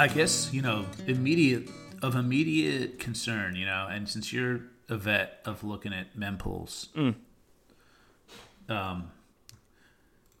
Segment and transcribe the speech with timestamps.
[0.00, 1.68] I guess you know immediate
[2.00, 6.86] of immediate concern, you know, and since you're a vet of looking at mempools,
[8.70, 9.10] um,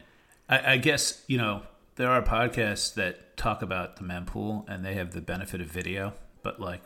[0.49, 1.63] I, I guess you know
[1.97, 6.15] there are podcasts that talk about the mempool and they have the benefit of video,
[6.43, 6.83] but like,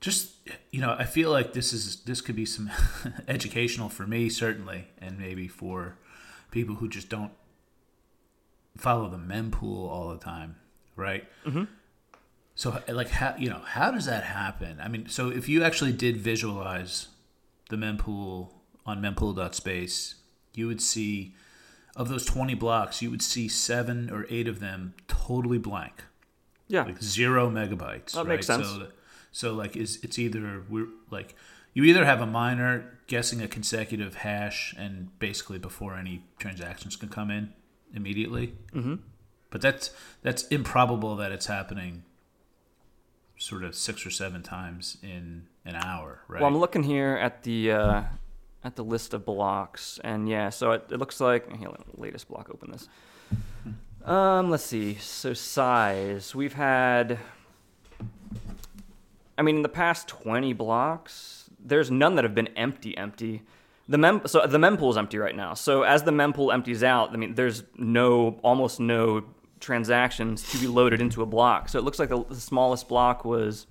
[0.00, 0.32] just
[0.70, 2.70] you know, I feel like this is this could be some
[3.28, 5.96] educational for me certainly, and maybe for
[6.50, 7.32] people who just don't
[8.76, 10.56] follow the mempool all the time,
[10.96, 11.24] right?
[11.44, 11.64] Mm-hmm.
[12.58, 14.80] So like, how you know, how does that happen?
[14.82, 17.06] I mean, so if you actually did visualize
[17.70, 18.50] the mempool
[18.84, 20.16] on mempool.space,
[20.54, 21.36] you would see
[21.94, 26.02] of those 20 blocks, you would see seven or eight of them totally blank,
[26.66, 26.82] yeah.
[26.82, 28.14] like zero megabytes.
[28.14, 28.28] That right?
[28.30, 28.66] makes sense.
[28.66, 28.88] So,
[29.30, 31.36] so like, is it's either we're like
[31.74, 37.08] you either have a miner guessing a consecutive hash and basically before any transactions can
[37.08, 37.52] come in
[37.94, 38.54] immediately.
[38.74, 38.96] Mm-hmm.
[39.50, 42.02] But that's that's improbable that it's happening
[43.38, 46.40] sort of six or seven times in an hour, right?
[46.40, 48.02] Well, I'm looking here at the uh,
[48.64, 52.50] at the list of blocks, and yeah, so it, it looks like here, latest block.
[52.52, 52.88] Open this.
[54.04, 54.94] Um, let's see.
[54.94, 57.18] So size, we've had.
[59.36, 62.96] I mean, in the past 20 blocks, there's none that have been empty.
[62.96, 63.42] Empty.
[63.88, 65.54] The mem so the mempool is empty right now.
[65.54, 69.24] So as the mempool empties out, I mean, there's no almost no
[69.60, 71.68] transactions to be loaded into a block.
[71.68, 73.66] So it looks like the, the smallest block was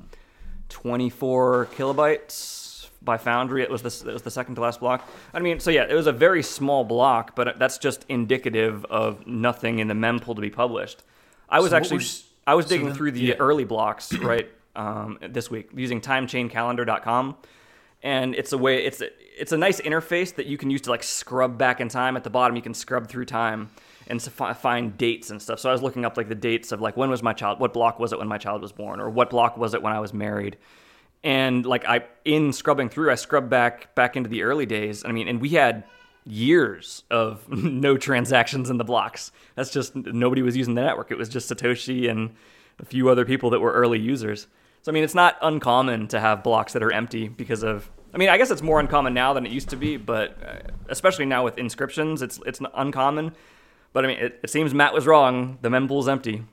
[0.69, 3.63] 24 kilobytes by Foundry.
[3.63, 5.07] It was the it was the second to last block.
[5.33, 9.25] I mean, so yeah, it was a very small block, but that's just indicative of
[9.27, 11.03] nothing in the mempool to be published.
[11.49, 13.33] I was So actually we're s- I was so digging then- through the yeah.
[13.39, 17.35] early blocks right um, this week using TimeChainCalendar.com,
[18.03, 19.07] and it's a way it's a,
[19.39, 22.17] it's a nice interface that you can use to like scrub back in time.
[22.17, 23.69] At the bottom, you can scrub through time
[24.07, 25.59] and fi- find dates and stuff.
[25.59, 27.73] So I was looking up like the dates of like when was my child, what
[27.73, 29.99] block was it when my child was born, or what block was it when I
[29.99, 30.57] was married.
[31.23, 35.03] And like I in scrubbing through, I scrubbed back back into the early days.
[35.05, 35.83] I mean, and we had
[36.25, 39.31] years of no transactions in the blocks.
[39.55, 41.11] That's just nobody was using the network.
[41.11, 42.35] It was just Satoshi and
[42.79, 44.47] a few other people that were early users.
[44.83, 47.89] So I mean, it's not uncommon to have blocks that are empty because of.
[48.13, 50.71] I mean, I guess it's more uncommon now than it used to be, but uh,
[50.87, 53.33] especially now with inscriptions, it's it's uncommon.
[53.97, 55.57] But I mean, it, it seems Matt was wrong.
[55.63, 56.43] The mempool's empty.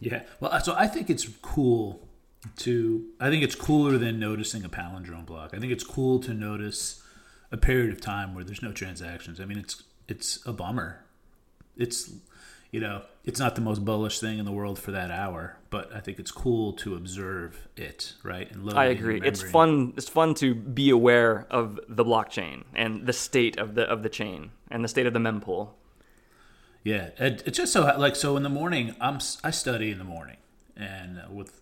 [0.00, 0.22] Yeah.
[0.40, 2.08] Well, so I think it's cool
[2.56, 3.06] to.
[3.20, 5.54] I think it's cooler than noticing a palindrome block.
[5.54, 7.00] I think it's cool to notice
[7.52, 9.40] a period of time where there's no transactions.
[9.40, 11.04] I mean, it's it's a bummer.
[11.76, 12.10] It's
[12.72, 15.94] you know, it's not the most bullish thing in the world for that hour, but
[15.94, 18.50] I think it's cool to observe it, right?
[18.50, 19.20] And I agree.
[19.24, 19.92] It's fun.
[19.96, 24.08] It's fun to be aware of the blockchain and the state of the of the
[24.08, 25.68] chain and the state of the mempool.
[26.88, 30.04] Yeah, it, it's just so like so in the morning I'm I study in the
[30.04, 30.38] morning
[30.74, 31.60] and uh, with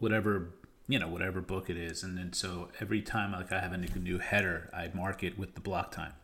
[0.00, 0.48] whatever
[0.88, 3.76] you know whatever book it is and then so every time like I have a
[3.76, 6.14] new, new header I mark it with the block time.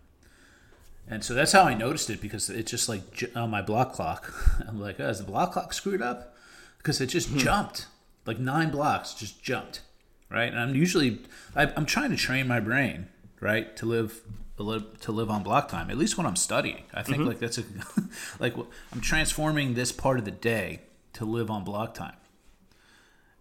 [1.08, 4.34] And so that's how I noticed it because it just like on my block clock
[4.66, 6.34] I'm like, oh, is the block clock screwed up?
[6.78, 7.86] Because it just jumped
[8.26, 9.82] like nine blocks just jumped,
[10.28, 10.48] right?
[10.48, 11.20] And I'm usually
[11.54, 14.22] I, I'm trying to train my brain right to live
[14.62, 16.84] live, to live on block time at least when i'm studying.
[16.92, 17.64] I think like that's a
[18.40, 18.54] like
[18.92, 20.80] i'm transforming this part of the day
[21.14, 22.16] to live on block time.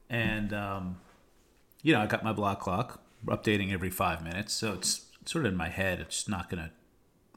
[0.09, 0.97] And um,
[1.83, 5.51] you know i got my block clock updating every five minutes so it's sort of
[5.51, 6.71] in my head it's not going to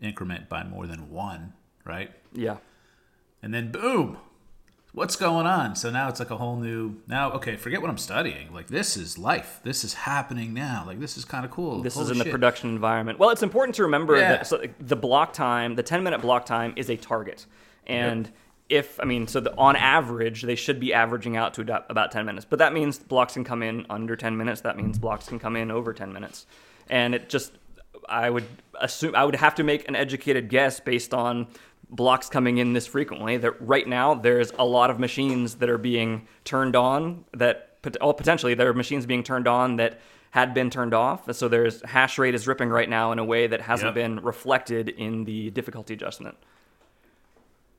[0.05, 1.52] increment by more than one
[1.84, 2.10] right?
[2.32, 2.58] Yeah.
[3.43, 4.19] and then boom
[4.92, 7.98] what's going on so now it's like a whole new now okay forget what i'm
[7.98, 11.81] studying like this is life this is happening now like this is kind of cool
[11.82, 13.19] This is Holy in the production environment.
[13.19, 14.31] Well, it's important to remember Yeah.
[14.32, 17.46] that so the block time, the 10 minute block time is a target.
[17.87, 18.31] And
[18.69, 22.25] if, I mean, so the, on average, they should be averaging out to about 10
[22.26, 22.46] minutes.
[22.48, 24.60] But that means blocks can come in under 10 minutes.
[24.62, 26.46] That means blocks can come in over 10 minutes.
[26.88, 27.52] And it just,
[28.08, 28.44] I would
[28.81, 31.48] assume, I would have to make an educated guess based on
[31.90, 35.78] blocks coming in this frequently that right now there's a lot of machines that are
[35.78, 40.00] being turned on that oh, potentially there are machines being turned on that
[40.31, 43.46] had been turned off so there's hash rate is ripping right now in a way
[43.48, 43.94] that hasn't Yep.
[43.94, 46.37] been reflected in the difficulty adjustment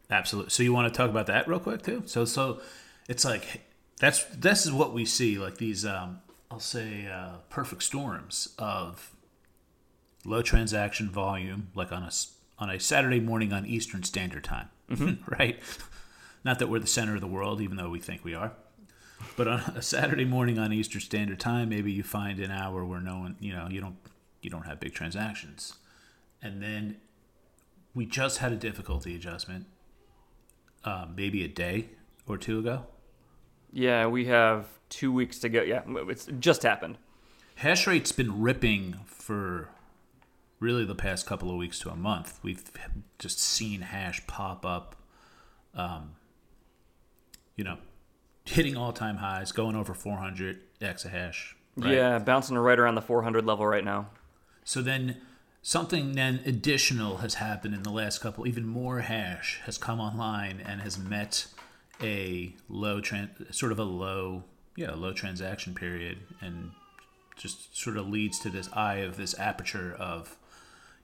[0.09, 0.49] Absolutely.
[0.49, 2.03] So you want to talk about that real quick too?
[2.05, 2.59] So so
[3.07, 3.61] it's like
[3.97, 6.19] that's this is what we see like these um,
[6.49, 9.11] I'll say uh, perfect storms of
[10.25, 12.11] low transaction volume, like on a
[12.61, 14.69] on a Saturday morning on Eastern Standard Time,
[15.27, 15.59] right?
[16.45, 18.53] Not that we're the center of the world, even though we think we are.
[19.35, 23.01] But on a Saturday morning on Eastern Standard Time, maybe you find an hour where
[23.01, 23.97] no one, you know, you don't
[24.41, 25.75] you don't have big transactions,
[26.41, 26.97] and then
[27.93, 29.65] we just had a difficulty adjustment,
[30.83, 31.89] um, maybe a day
[32.27, 32.85] or two ago.
[33.73, 35.61] Yeah, we have two weeks to go.
[35.61, 36.97] Yeah, it's just happened.
[37.55, 39.69] Hash rate's been ripping for
[40.61, 42.39] really the past couple of weeks to a month.
[42.41, 42.63] We've
[43.19, 44.95] just seen hash pop up,
[45.75, 46.11] um,
[47.57, 47.79] you know,
[48.45, 51.55] hitting all time highs, going over 400 exahash.
[51.75, 51.93] right?
[51.93, 54.09] Yeah, bouncing right around the 400 level right now.
[54.63, 55.17] So then
[55.63, 60.61] something then additional has happened in the last couple, even more hash has come online
[60.63, 61.47] and has met
[62.01, 64.43] a low tran- sort of a low,
[64.75, 66.71] yeah, low transaction period and
[67.35, 70.37] just sort of leads to this eye of this aperture of,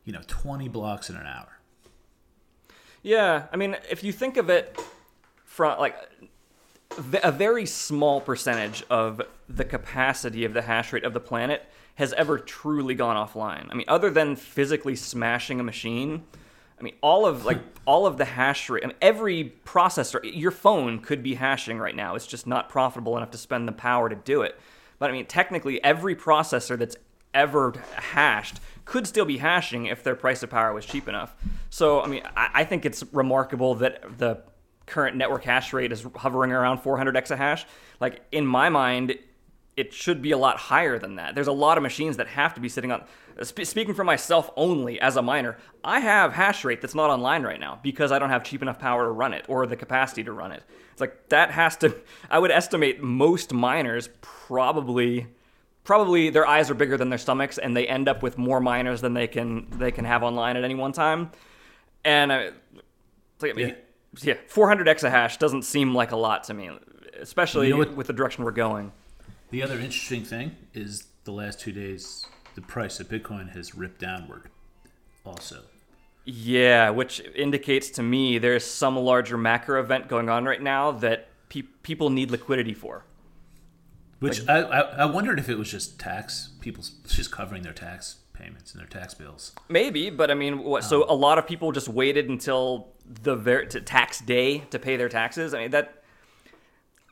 [0.07, 1.59] you know, 20 blocks in an hour.
[3.03, 4.79] Yeah, I mean, if you think of it
[5.43, 5.97] from like
[7.21, 12.13] a very small percentage of the capacity of the hash rate of the planet has
[12.13, 13.67] ever truly gone offline.
[13.69, 16.23] I mean, other than physically smashing a machine,
[16.79, 20.51] I mean, all of like all of the hash rate, I mean, every processor, your
[20.51, 22.15] phone could be hashing right now.
[22.15, 24.57] It's just not profitable enough to spend the power to do it.
[24.99, 26.95] But I mean, technically, every processor that's
[27.33, 31.35] ever hashed could still be hashing if their price of power was cheap enough.
[31.69, 34.41] So, I mean, I, I think it's remarkable that the
[34.85, 37.65] current network hash rate is hovering around 400 exahash.
[37.99, 39.17] Like, in my mind,
[39.75, 41.35] it should be a lot higher than that.
[41.35, 43.03] There's a lot of machines that have to be sitting on.
[43.43, 47.43] Sp- speaking for myself only as a miner, I have hash rate that's not online
[47.43, 50.23] right now because I don't have cheap enough power to run it or the capacity
[50.23, 50.63] to run it.
[50.93, 51.95] It's like that has to.
[52.31, 55.27] I would estimate most miners probably,
[55.87, 59.01] probably their eyes are bigger than their stomachs, and they end up with more miners
[59.01, 61.31] than they can they can have online at any one time.
[62.05, 62.51] And uh,
[63.33, 63.75] it's like, I mean,
[64.21, 64.35] yeah.
[64.47, 66.69] 400 exahash doesn't seem like a lot to me,
[67.19, 68.91] especially You know with the direction we're going.
[69.49, 72.25] The other interesting thing is the last two days,
[72.55, 74.49] the price of Bitcoin has ripped downward
[75.25, 75.63] also.
[76.25, 81.29] Yeah, which indicates to me there's some larger macro event going on right now that
[81.47, 83.05] pe- people need liquidity for.
[84.19, 88.17] Which I, I, I wondered if it was just tax, people just covering their tax
[88.33, 89.51] payments and their tax bills.
[89.69, 93.65] Maybe, but I mean, what, so a lot of people just waited until the ver-
[93.65, 95.53] to tax day to pay their taxes.
[95.53, 96.03] I mean that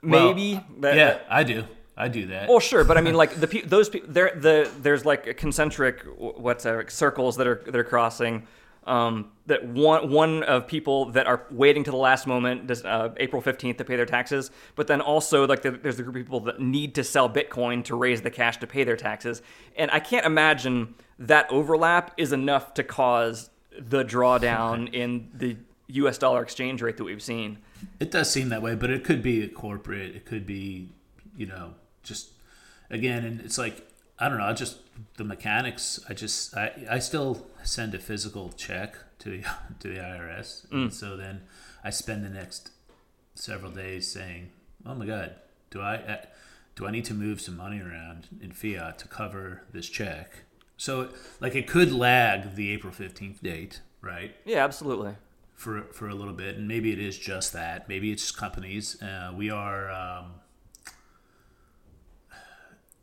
[0.04, 1.66] Well, maybe that, yeah, I do.
[1.98, 2.50] I do that.
[2.50, 6.04] Well, sure, but I mean, like the pe- those people, there, the there's like concentric
[6.18, 8.48] what's uh, circles that are that are crossing.
[8.86, 13.10] Um, that one one of people that are waiting to the last moment, this, uh,
[13.18, 14.52] April fifteenth, to pay their taxes.
[14.76, 17.84] But then also like the, there's a group of people that need to sell Bitcoin
[17.86, 19.42] to raise the cash to pay their taxes.
[19.76, 26.18] And I can't imagine that overlap is enough to cause the drawdown in the U.S.
[26.18, 27.60] dollar exchange rate that we've seen.
[28.00, 30.16] It does seem that way, but it could be a corporate.
[30.16, 30.90] It could be,
[31.36, 32.30] you know, just
[32.90, 33.88] again, and it's like
[34.18, 34.46] I don't know.
[34.46, 34.78] I just
[35.18, 36.00] the mechanics.
[36.10, 39.42] I just I, I still send a physical check to the
[39.80, 41.42] to the IRS, and so then
[41.84, 42.72] I spend the next
[43.34, 44.50] several days saying,
[44.86, 45.36] "Oh my God,
[45.70, 46.26] do I uh,
[46.76, 50.44] do I need to move some money around in fiat to cover this check?"
[50.78, 51.10] So
[51.40, 54.36] like it could lag the April fifteenth date, right?
[54.46, 55.16] Yeah, absolutely.
[55.54, 57.88] for for a little bit, and maybe it is just that.
[57.88, 59.02] Maybe it's companies.
[59.02, 59.90] Uh, we are.
[59.92, 60.26] Um,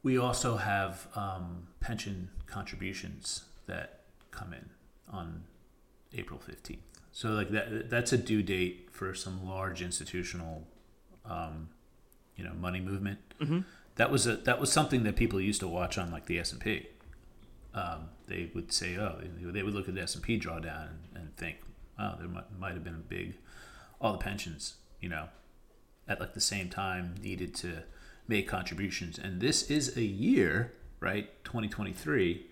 [0.03, 4.71] we also have um, pension contributions that come in
[5.11, 5.45] on
[6.15, 6.83] April fifteenth.
[7.11, 10.67] So like that that's a due date for some large institutional,
[11.25, 11.69] um,
[12.37, 13.19] you know, money movement.
[13.41, 13.61] Mm-hmm.
[13.97, 16.53] That was a that was something that people used to watch on like the S
[16.53, 16.89] and P.
[17.75, 20.99] Um, they would say, oh, they would look at the S and P drawdown and,
[21.15, 21.57] and think,
[21.99, 23.35] oh, there might, might have been a big,
[23.99, 25.29] all the pensions, you know,
[26.07, 27.85] at like the same time needed to
[28.29, 29.19] make contributions.
[29.19, 32.47] And this is a year, right, 2023,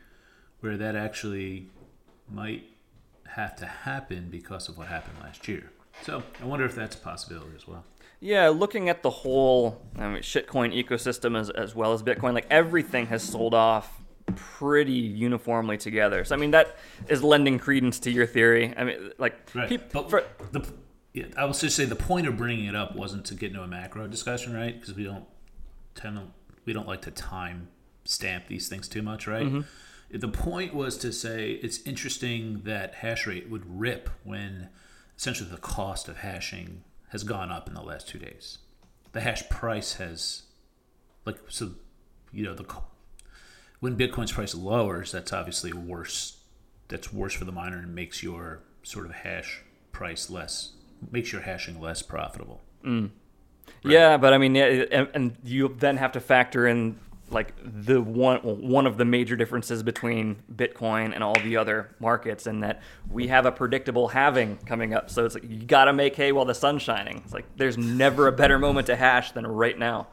[0.61, 1.69] where that actually
[2.29, 2.65] might
[3.29, 5.71] have to happen because of what happened last year.
[6.03, 7.85] So I wonder if that's a possibility as well.
[8.19, 12.47] Yeah, looking at the whole I mean, shitcoin ecosystem as, as well as Bitcoin, like
[12.51, 14.01] everything has sold off
[14.37, 16.25] pretty uniformly together.
[16.25, 16.77] So I mean that
[17.09, 18.75] is lending credence to your theory.
[18.77, 19.81] I mean, like Right.
[19.93, 20.67] but for- the,
[21.15, 23.63] yeah, I will just say the point of bringing it up wasn't to get into
[23.63, 24.79] a macro discussion, right?
[24.79, 25.25] Because we don't
[25.95, 26.23] tend to,
[26.67, 27.69] we don't like to time
[28.11, 29.47] stamp these things too much, right?
[29.47, 30.19] Mm-hmm.
[30.19, 34.69] The point was to say it's interesting that hash rate would rip when
[35.17, 38.59] essentially the cost of hashing has gone up in the last two days.
[39.13, 40.43] the hash price has
[41.25, 41.73] like so
[42.33, 42.65] you know the
[43.81, 46.39] when Bitcoin's price lowers, that's obviously worse.
[46.89, 49.63] That's worse for the miner and makes your sort of hash
[49.93, 50.73] price less
[51.11, 52.63] makes your hashing less profitable.
[53.83, 56.99] Yeah, but I mean, and you then have to factor in
[57.31, 62.47] like the one one of the major differences between Bitcoin and all the other markets,
[62.47, 65.11] and that we have a predictable halving coming up.
[65.11, 67.23] So it's like you got to make hay while the sun's shining.
[67.25, 70.09] It's like there's never a better moment to hash than right now.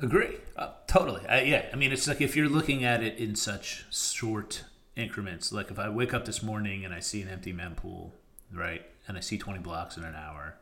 [0.00, 0.36] Agree.
[0.56, 1.24] Uh, totally.
[1.28, 1.66] I, yeah.
[1.72, 4.64] I mean, it's like if you're looking at it in such short
[4.96, 8.10] increments, like if I wake up this morning and I see an empty mempool,
[8.52, 10.56] right, and I see 20 blocks in an hour,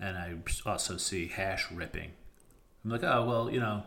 [0.00, 0.34] and I
[0.64, 2.12] also see hash ripping,
[2.84, 3.84] I'm like, oh, well, you know,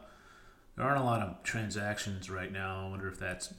[0.76, 2.86] there aren't a lot of transactions right now.
[2.86, 3.54] I wonder if that's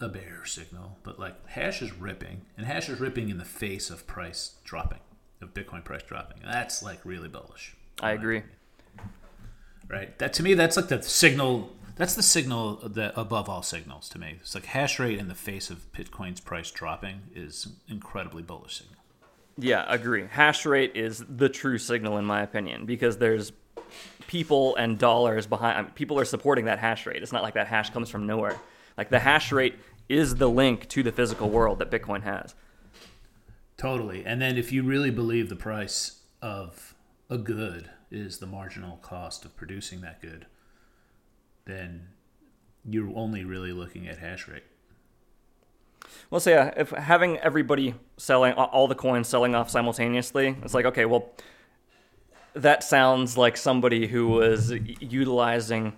[0.00, 0.98] a bear signal.
[1.02, 5.00] But like hash is ripping, and hash is ripping in the face of price dropping,
[5.40, 6.38] of Bitcoin price dropping.
[6.44, 8.42] That's like really bullish I agree.
[9.88, 10.18] right?
[10.18, 11.72] That to me, that's like the signal.
[11.96, 14.36] That's the signal that above all signals to me.
[14.40, 18.96] It's like hash rate in the face of Bitcoin's price dropping is incredibly bullish signal.
[19.58, 20.26] Yeah, agree.
[20.30, 23.52] Hash rate is the true signal in my opinion because there's
[24.26, 25.78] people and dollars behind.
[25.78, 27.22] I mean, people are supporting that hash rate.
[27.22, 28.58] It's not like that hash comes from nowhere.
[28.96, 29.76] Like the hash rate
[30.08, 32.54] is the link to the physical world that Bitcoin has.
[33.76, 34.24] Totally.
[34.24, 36.94] And then if you really believe the price of
[37.28, 40.46] a good is the marginal cost of producing that good,
[41.66, 42.08] then
[42.88, 44.62] you're only really looking at hash rate.
[46.30, 50.84] Well, so yeah, if having everybody selling all the coins selling off simultaneously, it's like
[50.86, 51.32] okay, well,
[52.56, 55.92] that sounds like somebody who was utilizing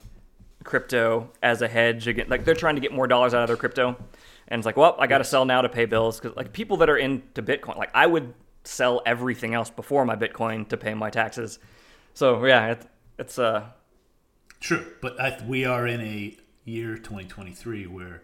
[0.64, 2.26] crypto as a hedge again.
[2.28, 3.96] Like they're trying to get more dollars out of their crypto,
[4.48, 6.76] and it's like, well, I got to sell now to pay bills because like people
[6.78, 8.34] that are into Bitcoin, like I would
[8.64, 11.58] sell everything else before my Bitcoin to pay my taxes.
[12.14, 12.86] So yeah, it,
[13.18, 13.66] it's uh
[14.60, 18.22] True, but I, we are in a year 2023 where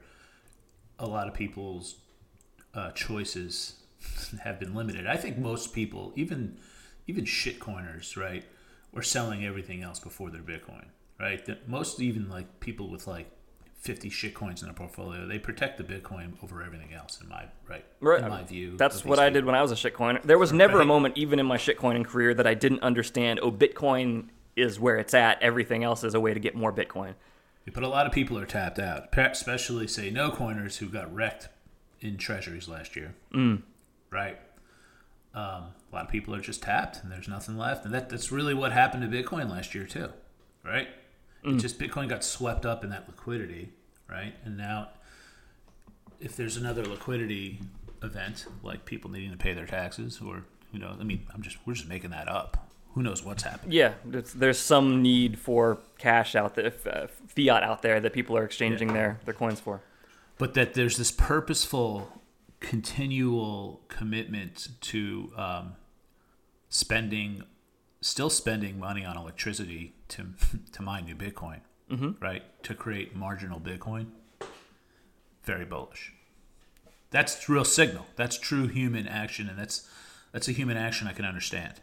[0.98, 1.96] a lot of people's
[2.74, 3.76] uh, choices
[4.42, 5.06] have been limited.
[5.06, 6.58] I think most people, even
[7.06, 8.44] even shitcoiners, right,
[8.94, 10.86] are selling everything else before their Bitcoin,
[11.20, 11.44] right?
[11.46, 13.30] That most even like people with like
[13.80, 17.20] 50 shitcoins in their portfolio, they protect the Bitcoin over everything else.
[17.20, 18.22] In my right, Right.
[18.22, 19.34] in my view, That's what I people.
[19.34, 20.22] did when I was a shitcoiner.
[20.22, 23.40] There was never a moment, even in my shitcoining career, that I didn't understand.
[23.42, 25.42] Oh, Bitcoin is where it's at.
[25.42, 27.14] Everything else is a way to get more Bitcoin.
[27.72, 31.48] But a lot of people are tapped out, especially say no coiners who got wrecked
[32.00, 33.14] in treasuries last year.
[33.34, 33.62] Mm.
[34.10, 34.38] Right.
[35.34, 38.30] Um, a lot of people are just tapped, and there's nothing left, and that, that's
[38.30, 40.10] really what happened to Bitcoin last year too.
[40.64, 40.88] Right.
[41.42, 43.68] It just Bitcoin got swept up in that liquidity,
[44.08, 44.34] right?
[44.44, 44.88] And now,
[46.20, 47.60] if there's another liquidity
[48.02, 51.58] event like people needing to pay their taxes, or you know, I mean, I'm just
[51.66, 52.70] we're just making that up.
[52.94, 53.72] Who knows what's happening?
[53.72, 58.44] Yeah, there's some need for cash out there, uh, fiat out there that people are
[58.44, 59.80] exchanging their, their coins for.
[60.38, 62.22] but that there's this purposeful,
[62.64, 65.76] continual commitment to um,
[66.70, 67.42] spending,
[68.00, 70.28] still spending money on electricity to
[70.72, 72.12] to mine new Bitcoin, mm-hmm.
[72.24, 72.42] right?
[72.64, 74.06] To create marginal Bitcoin.
[75.42, 76.14] Very bullish.
[77.10, 78.06] That's real signal.
[78.16, 79.88] That's true human action, and that's
[80.32, 81.74] that's a human action I can understand,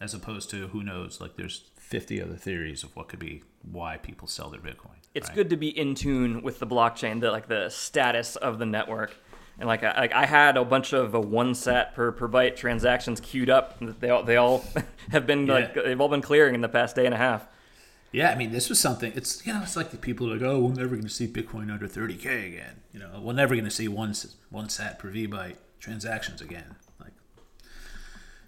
[0.00, 1.20] as opposed to who knows.
[1.20, 5.00] Like there's 50 other theories of what could be why people sell their Bitcoin.
[5.12, 5.34] It's right?
[5.34, 9.16] good to be in tune with the blockchain, the like the status of the network.
[9.58, 12.56] And like I, like I had a bunch of uh, one sat per, per byte
[12.56, 13.78] transactions queued up.
[14.00, 14.64] They all they all
[15.10, 17.46] have been like they've all been clearing in the past day and a half.
[18.10, 19.12] Yeah, I mean, this was something.
[19.16, 21.26] It's you know, it's like the people are like, oh, we're never going to see
[21.26, 22.80] Bitcoin under 30k again.
[22.92, 24.14] You know, we're never going to see one
[24.50, 26.76] one sat per v byte transactions again.
[27.00, 27.12] Like,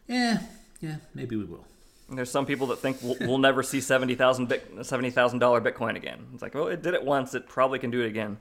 [0.06, 0.42] yeah,
[0.80, 1.66] yeah, maybe we will.
[2.08, 5.60] And there's some people that think we'll, we'll never see seventy thousand seventy thousand dollar
[5.60, 6.26] Bitcoin again.
[6.32, 7.34] It's like, well, it did it once.
[7.34, 8.38] It probably can do it again.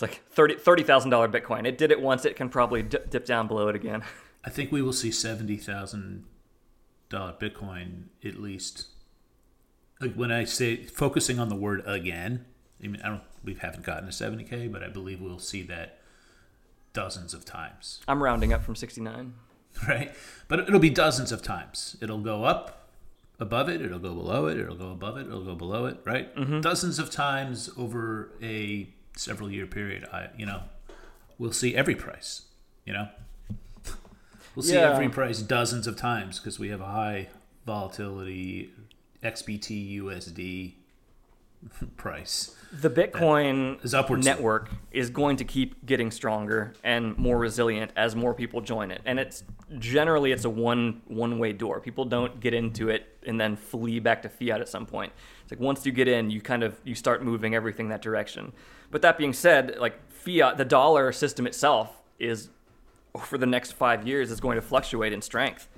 [0.00, 1.66] It's like thirty thirty thousand dollar Bitcoin.
[1.66, 2.24] It did it once.
[2.24, 4.02] It can probably dip, dip down below it again.
[4.42, 6.24] I think we will see seventy thousand
[7.10, 8.86] dollar Bitcoin at least.
[10.00, 12.46] Like when I say focusing on the word again,
[12.82, 13.22] I mean I don't.
[13.44, 15.98] We haven't gotten to seventy k, but I believe we'll see that
[16.94, 18.00] dozens of times.
[18.08, 19.34] I'm rounding up from sixty nine.
[19.86, 20.14] right?
[20.48, 21.98] But it'll be dozens of times.
[22.00, 22.88] It'll go up
[23.38, 26.34] above it, it'll go below it, it'll go above it, it'll go below it, right?
[26.34, 26.60] Mm-hmm.
[26.62, 30.06] Dozens of times over a several year period.
[30.12, 30.62] I, you know,
[31.38, 32.42] we'll see every price.
[32.84, 33.08] You know,
[34.54, 34.92] we'll see Yeah.
[34.92, 37.28] every price dozens of times because we have a high
[37.66, 38.70] volatility
[39.22, 40.72] XBT USD
[41.96, 42.56] price.
[42.72, 44.24] The Bitcoin Is upwards.
[44.24, 49.02] network is going to keep getting stronger and more resilient as more people join it.
[49.04, 49.42] And it's
[49.78, 51.80] generally it's a one one way door.
[51.80, 55.12] People don't get into it and then flee back to fiat at some point.
[55.42, 58.52] It's like once you get in, you kind of you start moving everything that direction.
[58.90, 62.50] But that being said, like fiat, the dollar system itself is
[63.18, 65.68] for the next five years is going to fluctuate in strength.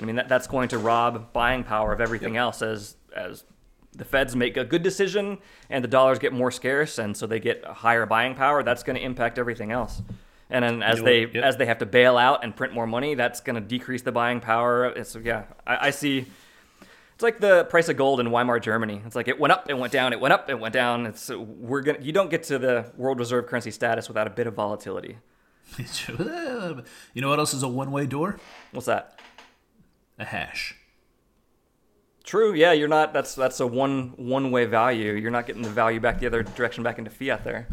[0.00, 2.42] I mean that, that's going to rob buying power of everything yep.
[2.42, 3.44] else as as
[3.94, 5.38] the feds make a good decision
[5.68, 8.62] and the dollars get more scarce and so they get a higher buying power.
[8.62, 10.00] That's going to impact everything else.
[10.48, 11.44] And then as they yep.
[11.44, 14.12] as they have to bail out and print more money, that's going to decrease the
[14.12, 14.86] buying power.
[14.86, 16.26] It's yeah, I, I, see.
[17.22, 19.00] It's like the price of gold in Weimar Germany.
[19.06, 21.06] It's like it went up, it went down, it went up, it went down.
[21.06, 24.48] It's we're gonna you don't get to the world reserve currency status without a bit
[24.48, 25.18] of volatility.
[25.78, 28.40] you know what else is a one way door?
[28.72, 29.20] What's that?
[30.18, 30.74] A hash.
[32.24, 32.54] True.
[32.54, 33.12] Yeah, you're not.
[33.12, 35.12] That's that's a one one way value.
[35.12, 37.68] You're not getting the value back the other direction back into fiat there.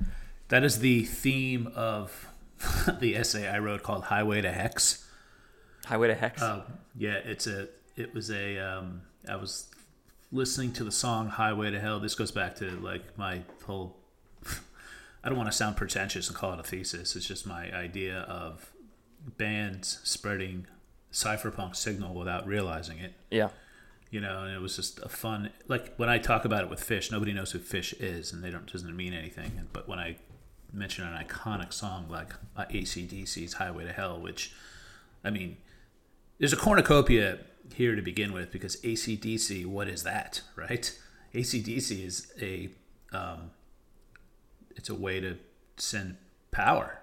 [0.49, 2.27] That is the theme of
[2.99, 5.07] the essay I wrote called "Highway to Hex."
[5.85, 6.39] Highway to Hex.
[6.39, 6.65] Uh,
[6.95, 7.69] yeah, it's a.
[7.95, 8.59] It was a.
[8.59, 9.67] Um, I was
[10.31, 13.97] listening to the song "Highway to Hell." This goes back to like my whole.
[15.23, 17.15] I don't want to sound pretentious and call it a thesis.
[17.15, 18.71] It's just my idea of
[19.37, 20.67] bands spreading
[21.11, 23.13] cypherpunk signal without realizing it.
[23.29, 23.49] Yeah.
[24.11, 25.51] You know, and it was just a fun.
[25.67, 28.49] Like when I talk about it with Phish, nobody knows who Phish is, and they
[28.49, 29.67] don't doesn't mean anything.
[29.71, 30.17] But when I
[30.73, 34.53] mention an iconic song like uh, ACDC's Highway to Hell, which,
[35.23, 35.57] I mean,
[36.39, 37.39] there's a cornucopia
[37.73, 40.97] here to begin with because ACDC, what is that, right?
[41.33, 42.69] ACDC is a,
[43.11, 43.51] um,
[44.75, 45.37] it's a way to
[45.77, 46.17] send
[46.51, 46.99] power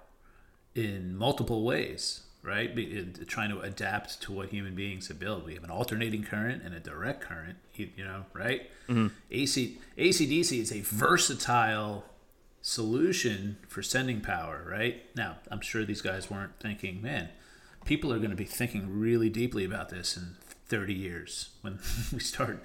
[0.75, 2.75] in multiple ways, right?
[2.75, 5.45] Be, trying to adapt to what human beings have built.
[5.45, 8.71] We have an alternating current and a direct current, you, you know, right?
[8.89, 9.09] Mm-hmm.
[9.31, 12.05] AC, ACDC is a versatile
[12.61, 15.05] solution for sending power, right?
[15.15, 17.29] Now, I'm sure these guys weren't thinking, man,
[17.85, 20.35] people are going to be thinking really deeply about this in
[20.69, 21.79] 30 years when
[22.13, 22.63] we start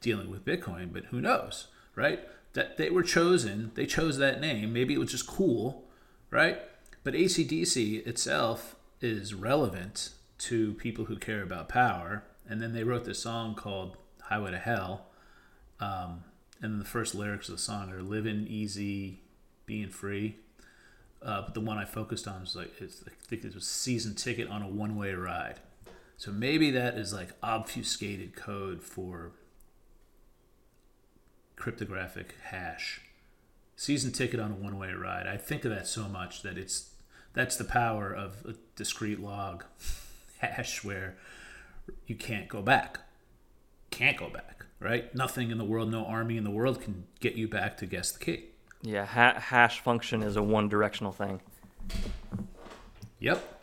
[0.00, 2.20] dealing with Bitcoin, but who knows, right?
[2.52, 4.72] That they were chosen, they chose that name.
[4.72, 5.84] Maybe it was just cool,
[6.30, 6.60] right?
[7.02, 12.24] But ACDC itself is relevant to people who care about power.
[12.48, 15.06] And then they wrote this song called Highway to Hell.
[15.80, 16.24] Um,
[16.60, 19.20] and the first lyrics of the song are living easy,
[19.66, 20.36] being free.
[21.22, 22.86] Uh, but the one I focused on was like I
[23.26, 25.60] think it was season ticket on a one way ride.
[26.16, 29.32] So maybe that is like obfuscated code for
[31.56, 33.00] cryptographic hash.
[33.76, 35.26] Season ticket on a one way ride.
[35.26, 36.90] I think of that so much that it's
[37.32, 39.64] that's the power of a discrete log
[40.38, 41.16] hash where
[42.06, 43.00] you can't go back.
[43.90, 45.12] Can't go back, right?
[45.14, 48.12] Nothing in the world, no army in the world can get you back to guess
[48.12, 48.44] the key.
[48.82, 51.40] Yeah, ha- hash function is a one directional thing.
[53.18, 53.53] Yep,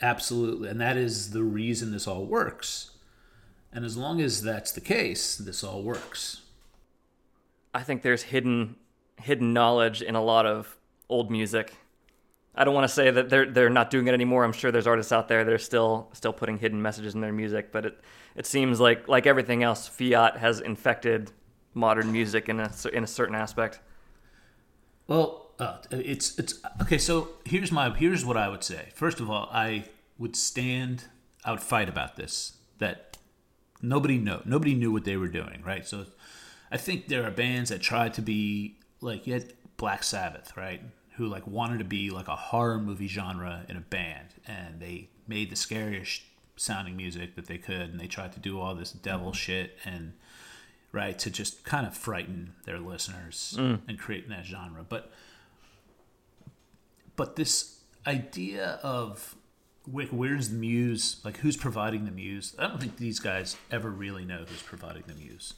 [0.00, 0.68] absolutely.
[0.68, 2.92] And that is the reason this all works.
[3.72, 6.42] And as long as that's the case, this all works.
[7.72, 8.76] I think there's hidden
[9.20, 10.76] hidden knowledge in a lot of
[11.08, 11.74] old music.
[12.54, 14.44] I don't want to say that they're they're not doing it anymore.
[14.44, 17.32] I'm sure there's artists out there that are still still putting hidden messages in their
[17.32, 18.00] music, but it
[18.34, 21.30] it seems like like everything else, fiat has infected
[21.74, 23.80] modern music in a in a certain aspect.
[25.06, 26.98] Well, uh, it's it's okay.
[26.98, 28.88] So here's my here's what I would say.
[28.94, 29.84] First of all, I
[30.18, 31.04] would stand.
[31.44, 32.54] I would fight about this.
[32.78, 33.18] That
[33.82, 35.86] nobody know nobody knew what they were doing, right?
[35.86, 36.06] So
[36.70, 40.82] I think there are bands that try to be like you had Black Sabbath, right?
[41.16, 45.10] Who like wanted to be like a horror movie genre in a band, and they
[45.28, 46.22] made the scariest
[46.56, 50.14] sounding music that they could, and they tried to do all this devil shit and
[50.92, 51.18] right?
[51.20, 53.80] To just kind of frighten their listeners mm.
[53.86, 54.84] and create that genre.
[54.88, 55.12] But
[57.20, 59.36] but this idea of
[59.86, 61.20] where's the muse?
[61.22, 62.56] Like who's providing the muse?
[62.58, 65.52] I don't think these guys ever really know who's providing the muse.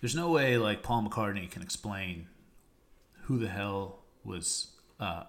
[0.00, 2.26] There's no way like Paul McCartney can explain
[3.26, 5.22] who the hell was uh,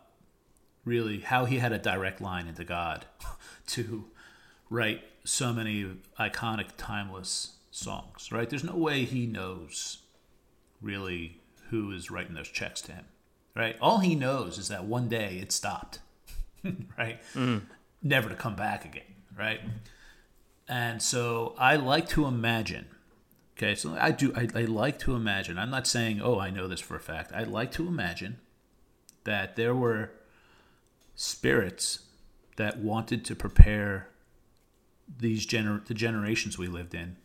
[0.85, 3.05] really how he had a direct line into God
[3.67, 4.05] to
[4.71, 5.85] write so many
[6.19, 8.49] iconic, timeless songs, right?
[8.49, 9.99] There's no way he knows
[10.81, 13.05] really who is writing those checks to him,
[13.55, 13.75] right?
[13.81, 15.99] All he knows is that one day it stopped,
[16.97, 17.21] right?
[17.33, 17.61] Mm.
[18.03, 19.03] Never to come back again,
[19.37, 19.61] right?
[20.67, 22.87] And so I like to imagine,
[23.57, 26.67] okay, so I do, I, I like to imagine, I'm not saying, oh, I know
[26.67, 27.31] this for a fact.
[27.33, 28.39] I like to imagine
[29.23, 30.11] that there were
[31.15, 31.99] spirits
[32.57, 34.09] that wanted to prepare
[35.19, 37.17] these gener- the generations we lived in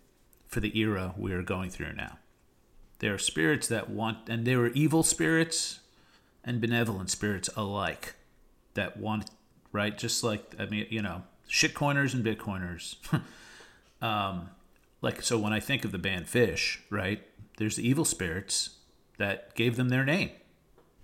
[0.47, 2.19] for the era we are going through now.
[2.99, 5.80] There are spirits that want, and there were evil spirits
[6.45, 8.15] and benevolent spirits alike
[8.75, 9.31] that want,
[9.73, 9.97] right?
[9.97, 12.97] Just like, I mean, you know, shitcoiners and Bitcoiners.
[14.03, 14.51] um,
[15.03, 17.23] like so, when I think of the band Phish right?
[17.57, 18.71] There's the evil spirits
[19.19, 20.31] that gave them their name.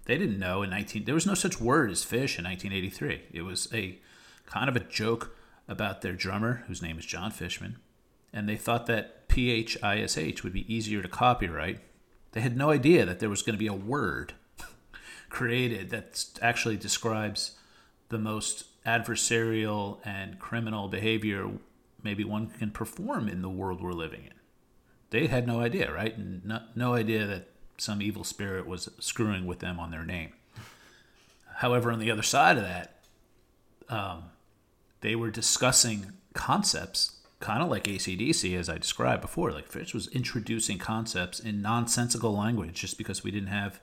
[0.07, 1.05] They didn't know in 19.
[1.05, 3.23] There was no such word as phish in 1983.
[3.33, 3.99] It was a
[4.47, 5.37] kind of a joke
[5.69, 7.77] about their drummer, whose name is Jon Fishman,
[8.33, 11.81] and they thought that P H I S H would be easier to copyright.
[12.33, 14.35] They had no idea that there was going to be a word
[15.31, 17.53] created that actually describes
[18.09, 21.51] the most adversarial and criminal behavior
[22.03, 24.33] maybe one can perform in the world we're living in.
[25.11, 26.17] They had no idea, right?
[26.45, 30.33] No, no idea that some evil spirit was screwing with them on their name.
[31.57, 33.01] However, on the other side of that,
[33.89, 34.25] um,
[35.01, 39.53] they were discussing concepts, kind of like ACDC, as I described before.
[39.53, 43.81] Like Phish was introducing concepts in nonsensical language just because we didn't have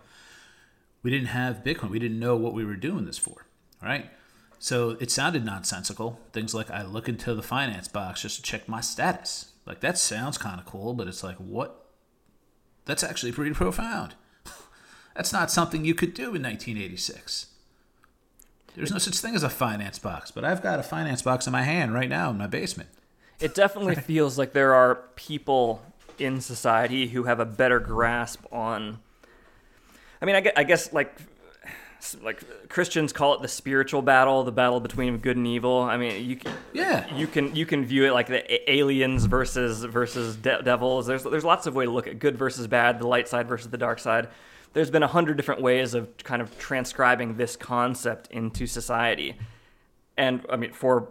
[1.04, 1.90] we didn't have Bitcoin.
[1.90, 3.46] We didn't know what we were doing this for.
[3.82, 4.10] Right?
[4.58, 6.20] So it sounded nonsensical.
[6.32, 9.52] Things like I look into the finance box just to check my status.
[9.66, 11.86] Like that sounds kind of cool, but it's like what?
[12.86, 14.16] That's actually pretty profound.
[15.16, 17.48] That's not something you could do in 1986.
[18.76, 21.52] There's no such thing as a finance box, but I've got a finance box in
[21.52, 22.90] my hand right now in my basement.
[23.40, 25.82] It definitely feels like there are people
[26.18, 29.00] in society who have a better grasp on.
[30.24, 31.14] I mean, I guess, I guess like
[32.22, 35.82] like Christians call it the spiritual battle, the battle between good and evil.
[35.82, 39.84] I mean, you can, yeah, you can you can view it like the aliens versus
[39.84, 41.08] versus de- devils.
[41.08, 43.70] There's there's lots of way to look at good versus bad, the light side versus
[43.70, 44.30] the dark side.
[44.72, 49.36] There's been a hundred different ways of kind of transcribing this concept into society,
[50.16, 51.10] and I mean, for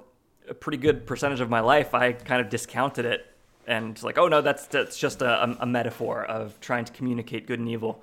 [0.48, 3.26] a pretty good percentage of my life, I kind of discounted it
[3.66, 7.58] and like, oh no, that's that's just a, a metaphor of trying to communicate good
[7.58, 8.02] and evil.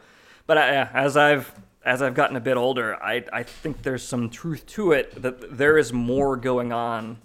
[0.50, 1.54] But uh, I, as I've
[1.86, 5.56] as I've gotten a bit older, I, I think there's some truth to it that
[5.56, 7.20] there is more going on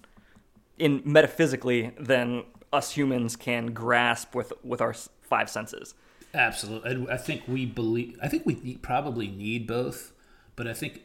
[0.76, 5.94] in metaphysically than us humans can grasp with with our five senses.
[6.34, 8.18] Absolutely, I think we believe.
[8.22, 10.12] I think we probably need both,
[10.54, 11.00] but I think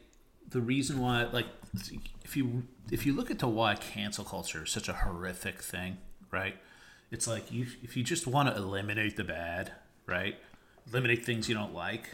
[0.46, 1.46] the reason why, like,
[2.22, 5.96] if you if you look into why cancel culture is such a horrific thing,
[6.30, 6.56] right?
[7.10, 9.72] It's like you if you just want to eliminate the bad,
[10.04, 10.36] right?
[10.88, 12.08] Eliminate things you don't like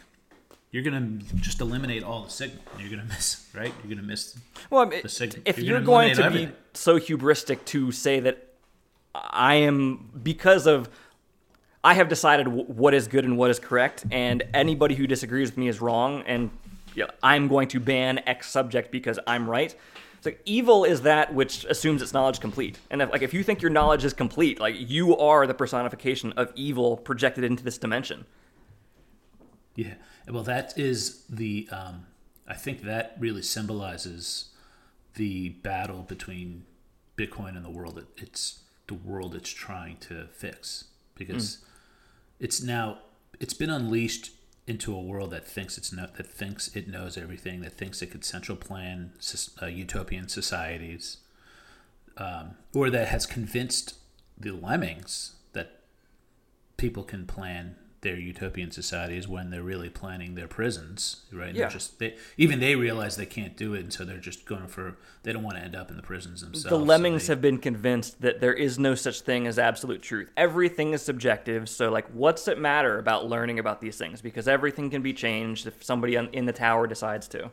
[0.71, 2.61] you're gonna just eliminate all the signal.
[2.77, 3.73] You're gonna miss, right?
[3.83, 4.37] You're gonna miss.
[4.69, 5.41] Well, I mean, the signal.
[5.45, 6.49] If you're, you're going to everything.
[6.49, 8.53] be so hubristic to say that
[9.15, 10.89] I am because of
[11.83, 15.49] I have decided w- what is good and what is correct, and anybody who disagrees
[15.51, 16.49] with me is wrong, and
[17.23, 19.73] I'm going to ban X subject because I'm right.
[20.21, 23.61] So evil is that which assumes its knowledge complete, and if, like if you think
[23.61, 28.25] your knowledge is complete, like you are the personification of evil projected into this dimension.
[29.77, 29.93] Yeah.
[30.27, 31.69] Well, that is the.
[31.71, 32.07] Um,
[32.47, 34.49] I think that really symbolizes
[35.13, 36.65] the battle between
[37.15, 37.99] Bitcoin and the world.
[37.99, 40.85] It, it's the world it's trying to fix
[41.15, 41.65] because mm.
[42.39, 42.99] it's now
[43.39, 44.31] it's been unleashed
[44.65, 48.07] into a world that thinks it's no, that thinks it knows everything, that thinks it
[48.07, 49.13] could central plan
[49.61, 51.17] uh, utopian societies,
[52.17, 53.93] um, or that has convinced
[54.39, 55.81] the lemmings that
[56.77, 61.55] people can plan their utopian societies when they're really planning their prisons, right?
[61.55, 61.67] Yeah.
[61.67, 64.97] Just they, even they realize they can't do it, and so they're just going for
[65.23, 66.69] they don't want to end up in the prisons themselves.
[66.69, 70.03] The lemmings so they, have been convinced that there is no such thing as absolute
[70.03, 70.31] truth.
[70.37, 71.67] Everything is subjective.
[71.67, 74.21] So, like, what's it matter about learning about these things?
[74.21, 77.49] Because everything can be changed if somebody in the tower decides to.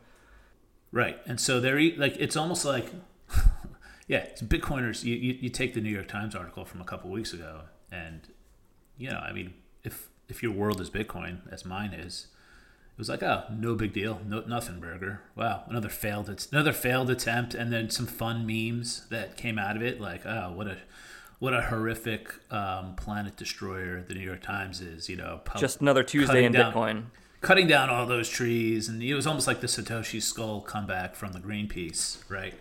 [0.92, 2.86] Right, and so they're like it's almost like.
[4.08, 5.02] yeah, it's Bitcoiners.
[5.04, 8.20] You, you, you take the New York Times article from a couple weeks ago, and
[8.98, 12.26] you know, I mean, if if your world is Bitcoin, as mine is,
[12.94, 15.20] it was like, oh, no big deal, no nothing burger.
[15.34, 19.82] Wow, another failed another failed attempt, and then some fun memes that came out of
[19.82, 20.78] it, like, oh, what a
[21.40, 25.08] what a horrific um, planet destroyer the New York Times is.
[25.08, 27.04] You know, just another Tuesday in down, Bitcoin,
[27.40, 31.32] cutting down all those trees, and it was almost like the Satoshi skull comeback from
[31.32, 32.54] the Greenpeace, right?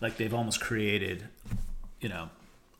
[0.00, 1.28] Like they've almost created,
[2.00, 2.30] you know,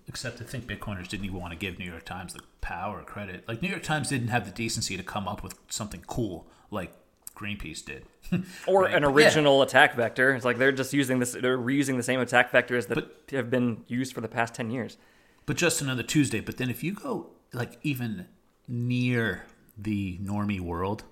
[0.09, 3.03] except I think Bitcoiners didn't even want to give New York Times the power or
[3.03, 3.45] credit.
[3.49, 6.93] Like New York Times didn't have the decency to come up with something cool like
[7.37, 8.07] Greenpeace did,
[8.67, 8.95] or right?
[8.95, 9.65] an original yeah.
[9.65, 10.35] attack vector.
[10.35, 13.51] It's like they're just using this, they're reusing the same attack vectors that but, have
[13.51, 14.97] been used for the past ten years.
[15.45, 16.41] But just another Tuesday.
[16.41, 18.27] But then if you go like even
[18.67, 19.45] near
[19.77, 21.05] the normie world,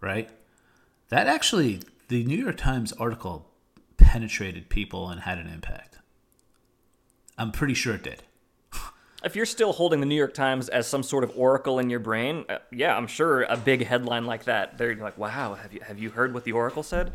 [0.00, 0.30] right?
[1.08, 3.48] That actually, the New York Times article
[3.96, 5.95] penetrated people and had an impact.
[7.38, 8.22] I'm pretty sure it did.
[9.24, 11.98] If you're still holding the New York Times as some sort of oracle in your
[11.98, 15.80] brain, uh, yeah, I'm sure a big headline like that, they're like, "Wow, have you
[15.80, 17.12] have you heard what the oracle said?"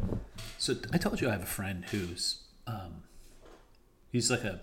[0.57, 3.03] So I told you I have a friend who's um,
[4.11, 4.59] He's like a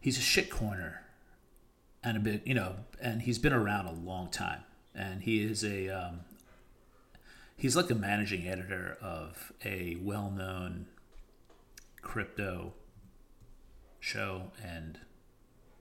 [0.00, 0.98] he's a shitcoiner
[2.04, 4.60] and a bit, you know, and he's been around a long time,
[4.94, 6.20] and he is a um,
[7.56, 10.86] he's like the managing editor of a well-known
[12.00, 12.74] crypto
[14.08, 14.98] show and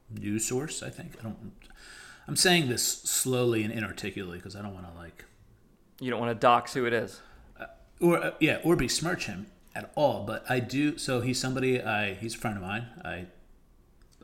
[0.10, 0.82] news source.
[0.82, 1.52] I think I don't.
[2.28, 5.26] I'm saying this slowly and inarticulately because I don't want to like
[6.00, 7.20] You don't want to dox who it is.
[8.00, 10.24] or uh, yeah, or besmirch him at all.
[10.26, 10.98] But I do.
[10.98, 12.14] So he's somebody I.
[12.14, 12.88] He's a friend of mine.
[13.04, 13.26] I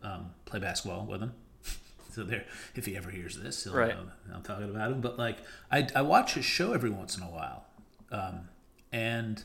[0.02, 1.34] um, play basketball with him.
[2.14, 3.90] so there, if he ever hears this, he'll Right.
[3.96, 5.02] know I'm talking about him.
[5.02, 7.66] But like, I I watch his show every once in a while,
[8.14, 8.48] um,
[8.94, 9.44] and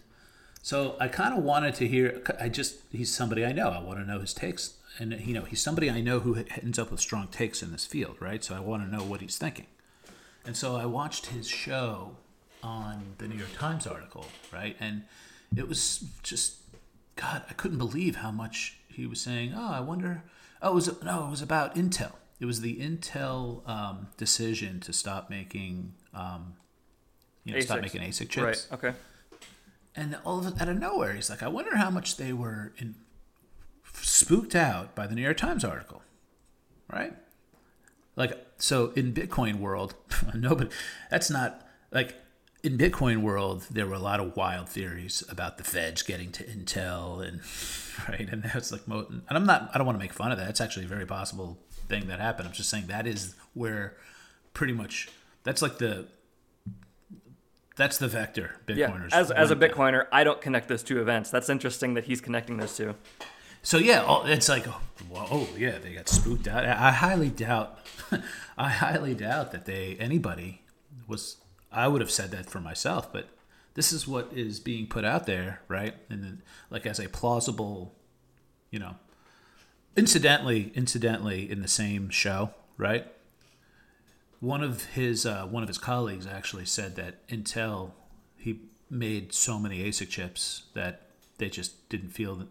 [0.65, 2.23] so I kind of wanted to hear.
[2.41, 3.69] I just he's somebody I know.
[3.69, 6.79] I want to know his takes, and you know he's somebody I know who ends
[6.79, 8.43] up with strong takes in this field, right?
[8.43, 9.67] So I want to know what he's thinking.
[10.47, 12.17] And so I watched his show
[12.63, 14.25] on the New York Times article,
[14.55, 14.75] right?
[14.81, 15.03] And
[15.55, 16.57] it was just,
[17.17, 19.53] God, I couldn't believe how much he was saying.
[19.55, 20.23] Oh, I wonder.
[20.63, 22.13] Oh, it was no, it was about Intel.
[22.41, 26.55] It was the Intel um, decision to stop making, um,
[27.45, 28.67] you know, stop making ASIC chips.
[28.71, 28.79] Right.
[28.79, 28.95] Okay.
[29.97, 32.97] And all of out of nowhere, he's like, I wonder how much they were in,
[33.93, 36.03] spooked out by the New York Times article,
[36.93, 37.15] right?
[38.17, 39.95] Like, so in Bitcoin world,
[40.35, 40.71] nobody,
[41.11, 42.15] that's not like
[42.65, 46.45] in Bitcoin world, there were a lot of wild theories about the feds getting to
[46.45, 47.41] Intel and
[48.09, 50.49] right, and that's like, and I'm not, I don't want to make fun of that.
[50.49, 52.49] It's actually a very possible thing that happened.
[52.49, 53.97] I'm just saying that is where
[54.55, 55.09] pretty much
[55.43, 56.07] that's like the
[57.77, 58.91] that's the vector Yeah.
[58.91, 59.13] Bitcoiners.
[59.13, 59.57] As as a.
[59.57, 61.31] Bitcoiner, I don't connect those two events.
[61.31, 62.95] That's interesting that he's connecting those two.
[63.63, 66.67] So yeah, it's like, oh, whoa, oh yeah, they got spooked out.
[66.67, 67.79] I highly doubt,
[68.59, 70.63] I highly doubt that they anybody
[71.09, 71.39] was.
[71.73, 73.29] I would have said that for myself, but
[73.73, 75.95] this is what is being put out there, right?
[76.09, 77.95] And then, like as a plausible,
[78.71, 78.97] you know,
[79.97, 83.07] incidentally, incidentally, in the same show, right?
[84.41, 87.93] One of his uh, one of his colleagues actually said that Intel
[88.37, 91.03] he made so many ASIC chips that
[91.39, 92.49] they just didn't feel that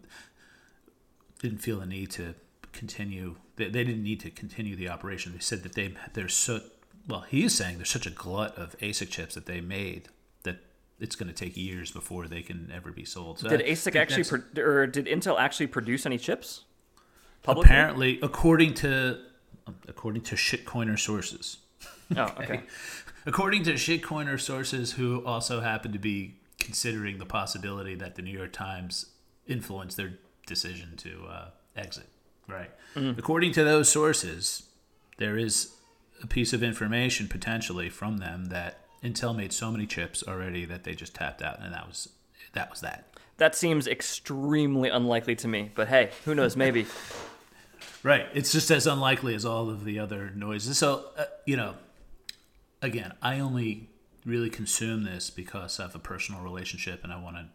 [1.39, 2.35] didn't feel the need to
[2.71, 3.35] continue.
[3.55, 5.33] They, they didn't need to continue the operation.
[5.33, 6.61] They said that they there's so
[7.07, 7.21] well.
[7.21, 10.09] He is saying there's such a glut of ASIC chips that they made
[10.43, 10.57] that
[10.99, 13.39] it's going to take years before they can ever be sold.
[13.39, 16.63] So Did ASIC actually, pro- or did Intel actually produce any chips?
[17.43, 17.69] Publicly?
[17.69, 19.19] apparently according to
[19.87, 21.57] according to shitcoiner sources.
[22.17, 22.63] Oh, okay.
[23.25, 28.37] According to shitcoiner sources who also happen to be considering the possibility that the New
[28.37, 29.07] York Times
[29.47, 30.13] influenced their
[30.45, 32.07] decision to uh, exit.
[32.47, 32.71] Right.
[32.95, 34.63] According to those sources,
[35.17, 35.73] there is
[36.21, 40.83] a piece of information potentially from them that Intel made so many chips already that
[40.83, 42.09] they just tapped out, and that was
[42.53, 43.07] that was that.
[43.37, 46.55] That seems extremely unlikely to me, but hey, who knows?
[46.55, 46.85] Maybe.
[48.01, 48.27] Right.
[48.33, 50.77] It's just as unlikely as all of the other noises.
[50.77, 51.75] So, uh, you know,
[52.83, 53.89] again, I only
[54.25, 57.45] really consume this because I have a personal relationship and I want to,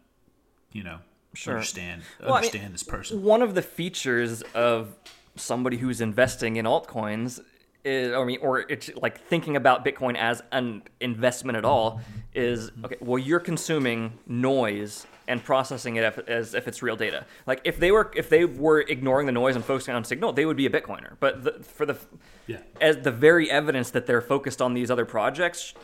[0.73, 0.99] you know,
[1.35, 1.53] Sure.
[1.53, 3.21] understand Well, I mean, understand this person.
[3.21, 4.95] One of the features of
[5.35, 7.39] somebody who's investing in altcoins
[7.85, 12.01] is, I mean, or it's like thinking about Bitcoin as an investment at all
[12.33, 12.85] is mm-hmm.
[12.85, 12.97] okay.
[12.99, 17.25] Well, you're consuming noise and processing it as if it's real data.
[17.45, 20.45] Like if they were if they were ignoring the noise and focusing on signal, they
[20.45, 21.13] would be a Bitcoiner.
[21.19, 21.97] But the, for the
[22.47, 22.57] Yeah.
[22.81, 25.75] as the very evidence that they're focused on these other projects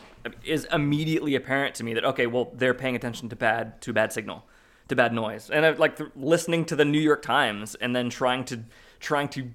[0.44, 4.12] is immediately apparent to me that okay, well they're paying attention to bad to bad
[4.12, 4.44] signal,
[4.88, 8.44] to bad noise, and I, like listening to the New York Times and then trying
[8.46, 8.60] to
[8.98, 9.50] trying to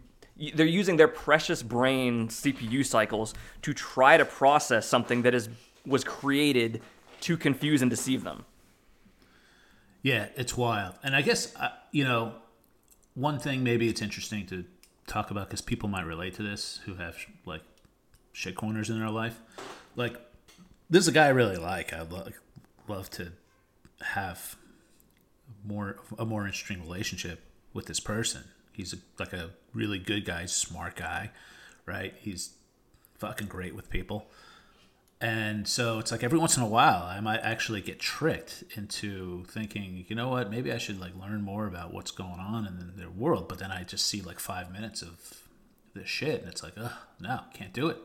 [0.56, 5.50] they're using their precious brain CPU cycles to try to process something that is
[5.86, 6.82] was created
[7.20, 8.46] to confuse and deceive them.
[10.02, 10.96] Yeah, it's wild.
[11.04, 12.34] And I guess, uh, you know,
[13.14, 14.66] one thing maybe it's interesting to
[15.08, 17.62] talk about because people might relate to this who have like
[18.34, 19.40] shitcoiners in their life.
[19.96, 20.20] Like,
[20.90, 21.94] this is a guy I really like.
[21.94, 22.30] I'd lo-
[22.88, 23.34] love to
[24.02, 24.56] have
[25.66, 27.42] more a more interesting relationship
[27.74, 28.46] with this person.
[28.72, 31.32] He's a, like a really good guy, smart guy,
[31.86, 32.14] right?
[32.20, 32.52] He's
[33.20, 34.28] fucking great with people.
[35.22, 39.44] And so it's like every once in a while, I might actually get tricked into
[39.46, 42.94] thinking, you know what, maybe I should like learn more about what's going on in
[42.98, 43.48] their world.
[43.48, 45.44] But then I just see like five minutes of
[45.94, 48.00] this shit, and it's like, oh no, can't do it,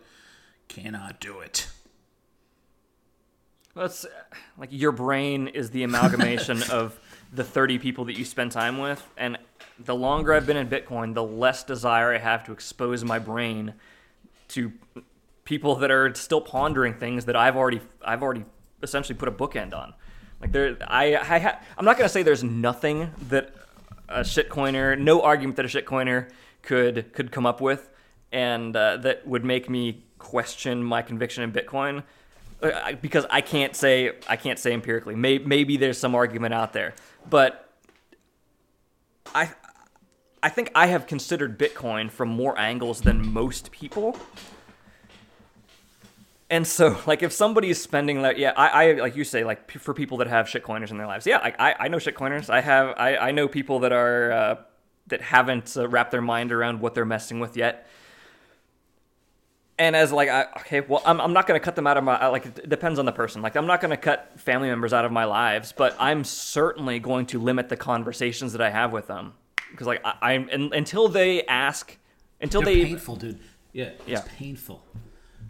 [0.69, 1.69] cannot do it.
[3.75, 4.09] That's uh,
[4.59, 6.99] like your brain is the amalgamation of
[7.33, 9.07] the 30 people that you spend time with.
[9.17, 9.39] And
[9.79, 13.73] the longer I've been in Bitcoin, the less desire I have to expose my brain
[14.49, 14.73] to
[15.47, 18.45] people that are still pondering things that I've already I've already
[18.83, 19.95] essentially put a bookend on.
[20.43, 23.55] Like there, I, I ha- I'm not gonna say there's nothing that
[24.09, 26.29] a shitcoiner, no argument that a shitcoiner
[26.61, 27.89] could could come up with,
[28.31, 32.03] and uh, that would make me question my conviction in Bitcoin.
[32.63, 35.15] Uh, Because I can't say I can't say empirically.
[35.15, 36.95] May, maybe there's some argument out there,
[37.31, 37.71] but
[39.35, 39.51] I
[40.43, 44.19] I think I have considered Bitcoin from more angles than most people.
[46.49, 49.79] And so, like, if somebody's spending, like, yeah, I, I like you say, like, p-
[49.79, 52.49] for people that have shitcoiners in their lives, yeah, like, I, I know shitcoiners.
[52.51, 54.57] I have, I, I know people that are, uh,
[55.09, 57.87] that haven't uh, wrapped their mind around what they're messing with yet.
[59.79, 62.05] And as like, I, okay, well, I'm, I'm not going to cut them out of
[62.05, 63.43] my, like, it depends on the person.
[63.43, 66.99] Like, I'm not going to cut family members out of my lives, but I'm certainly
[66.99, 69.35] going to limit the conversations that I have with them.
[69.71, 71.95] Because, like, I, I'm, and, until they ask,
[72.41, 73.39] until They're they, painful, dude.
[73.75, 74.23] Yeah, it's Yeah.
[74.39, 74.83] painful.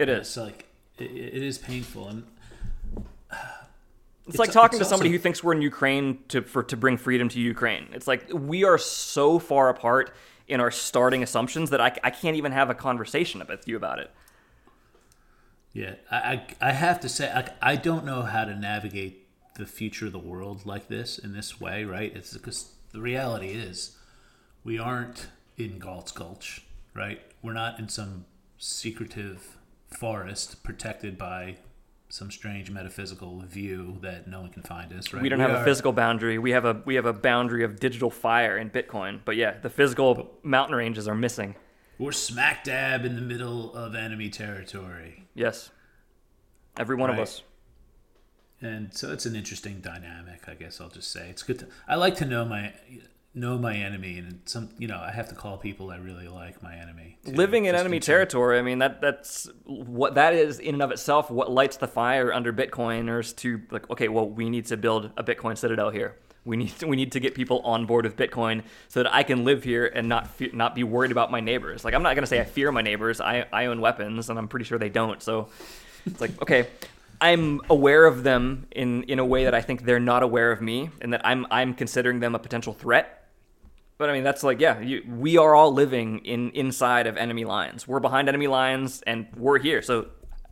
[0.00, 0.37] it It's is.
[0.42, 0.65] like
[0.98, 2.24] it, it is painful, and
[4.26, 6.96] It's, like talking it's to somebody who thinks we're in Ukraine to for to bring
[6.96, 7.88] freedom to Ukraine.
[7.92, 10.14] It's like we are so far apart
[10.48, 13.98] in our starting assumptions that I, I can't even have a conversation with you about
[14.00, 14.11] it.
[15.72, 16.16] yeah, I,
[16.61, 20.12] I I have to say I, I don't know how to navigate the future of
[20.12, 22.14] the world like this in this way, right?
[22.14, 23.96] It's because the reality is
[24.64, 26.62] we aren't in Galt's Gulch,
[26.94, 27.20] right?
[27.42, 28.24] We're not in some
[28.59, 29.56] secretive
[29.90, 31.57] forest protected by
[32.09, 35.22] some strange metaphysical view that no one can find us, right?
[35.22, 36.38] We don't have a physical boundary.
[36.38, 39.20] We have a we have a boundary of digital fire in Bitcoin.
[39.25, 41.57] But yeah, the physical mountain ranges are missing.
[41.99, 45.25] We're smack dab in the middle of enemy territory.
[45.35, 45.70] Yes,
[46.79, 47.42] every one of us.
[48.61, 51.94] and so it's an interesting dynamic i guess i'll just say it's good to i
[51.94, 52.72] like to know my
[53.37, 56.62] know my enemy and some you know i have to call people i really like
[56.62, 60.75] my enemy too, Living in enemy territory, I mean that that's what that is in
[60.75, 61.29] and of itself.
[61.31, 65.25] What lights the fire under Bitcoiners to like, okay, well, we need to build a
[65.25, 66.16] Bitcoin citadel here.
[66.44, 69.25] We need to, we need to get people on board with Bitcoin so that I
[69.25, 71.85] can live here and not fe- not be worried about my neighbors.
[71.85, 73.20] Like I'm not gonna say I fear my neighbors.
[73.20, 75.20] I I own weapons and I'm pretty sure they don't.
[75.20, 75.49] So
[76.07, 76.68] it's like okay.
[77.20, 80.61] I'm aware of them in, in a way that I think they're not aware of
[80.61, 83.26] me, and that I'm I'm considering them a potential threat.
[83.98, 87.44] But I mean, that's like, yeah, you, we are all living in inside of enemy
[87.44, 87.88] lines.
[87.88, 89.80] We're behind enemy lines, and we're here.
[89.80, 90.09] So,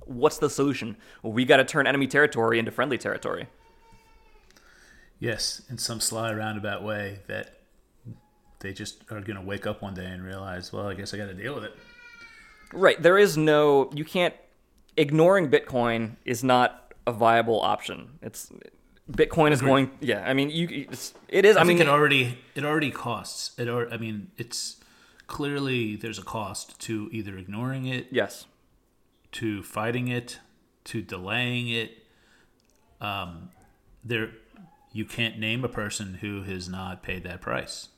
[0.06, 0.96] what's the solution?
[1.22, 3.48] Well, we got to turn enemy territory into friendly territory.
[5.18, 7.60] yes in some sly roundabout way that
[8.60, 11.16] they just are going to wake up one day and realize well i guess i
[11.16, 11.74] got to deal with it
[12.72, 13.00] Right.
[13.00, 13.88] There is no.
[13.94, 14.34] You can't.
[14.96, 18.18] Ignoring Bitcoin is not a viable option.
[18.20, 18.50] It's
[19.10, 19.90] Bitcoin is going.
[20.00, 20.24] Yeah.
[20.26, 20.86] I mean, you.
[20.90, 21.56] It's, it is.
[21.56, 24.76] I, i, mean, think it already it already costs it or i mean it's
[25.26, 28.46] clearly there's a cost to either ignoring it yes.
[29.32, 30.38] to fighting it,
[30.84, 32.04] to delaying it.
[33.00, 33.50] Um,
[34.04, 34.30] there,
[34.92, 37.88] you can't name a person who has not paid that price.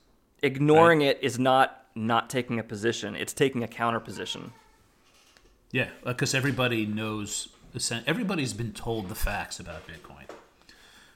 [0.43, 3.17] Ignoring it is not not taking a position.
[3.17, 4.53] It's taking a counter position.
[5.73, 7.49] Yeah, because everybody knows.
[8.07, 10.25] Everybody's been told the facts about Bitcoin.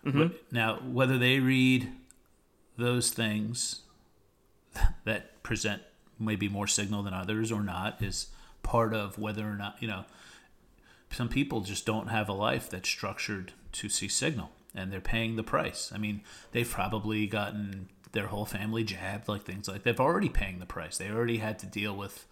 [0.05, 0.19] Mm-hmm.
[0.19, 1.93] But now, whether they read
[2.77, 3.83] those things
[5.05, 5.83] that present
[6.19, 8.29] maybe more signal than others or not is
[8.63, 10.05] part of whether or not you know.
[11.13, 15.35] Some people just don't have a life that's structured to see signal, and they're paying
[15.35, 15.91] the price.
[15.93, 20.61] I mean, they've probably gotten their whole family jabbed, like things like they've already paying
[20.61, 20.99] the price.
[20.99, 22.27] They already had to deal with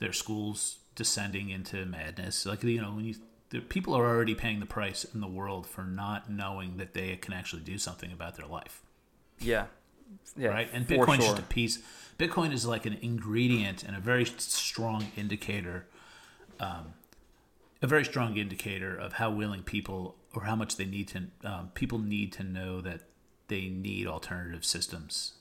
[0.00, 2.44] their schools descending into madness.
[2.44, 3.14] Like you know, when you
[3.54, 7.14] the people are already paying the price in the world for not knowing that they
[7.14, 8.82] can actually do something about their life,
[9.38, 9.66] Yeah.
[10.36, 10.48] Yeah.
[10.48, 10.68] right?
[10.72, 11.34] And for Bitcoin is sure.
[11.36, 11.78] just a piece.
[12.18, 15.86] Bitcoin is like an ingredient and a very strong indicator,
[16.58, 16.94] um,
[17.80, 21.22] a very strong indicator of how willing people or how much they need to.
[21.44, 23.02] Um, people need to know that
[23.46, 25.34] they need alternative systems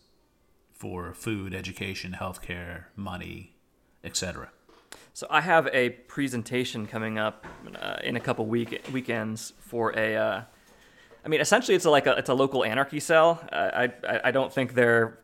[0.71, 3.55] for food, education, healthcare, money,
[4.03, 4.51] etc.
[5.15, 7.45] So I have a presentation coming up
[7.79, 10.15] uh, in a couple week weekends for a.
[10.15, 10.41] Uh,
[11.23, 13.39] I mean, essentially, it's a, like a it's a local anarchy cell.
[13.51, 15.19] Uh, I, I don't think there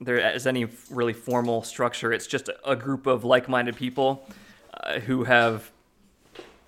[0.00, 2.14] there is any really formal structure.
[2.14, 4.26] It's just a, group of like-minded people
[4.72, 5.70] uh, who have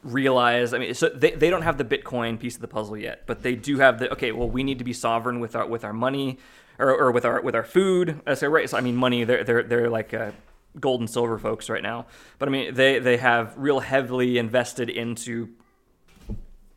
[0.03, 0.75] realized.
[0.75, 3.43] I mean, so they, they don't have the Bitcoin piece of the puzzle yet, but
[3.43, 4.31] they do have the okay.
[4.33, 6.39] Well, we need to be sovereign with our with our money,
[6.79, 8.21] or, or with our with our food.
[8.35, 9.25] So right, so I mean, money.
[9.25, 10.13] They're they're they're like.
[10.13, 10.33] Uh,
[10.81, 12.07] gold and silver folks right now
[12.39, 15.49] but i mean they they have real heavily invested into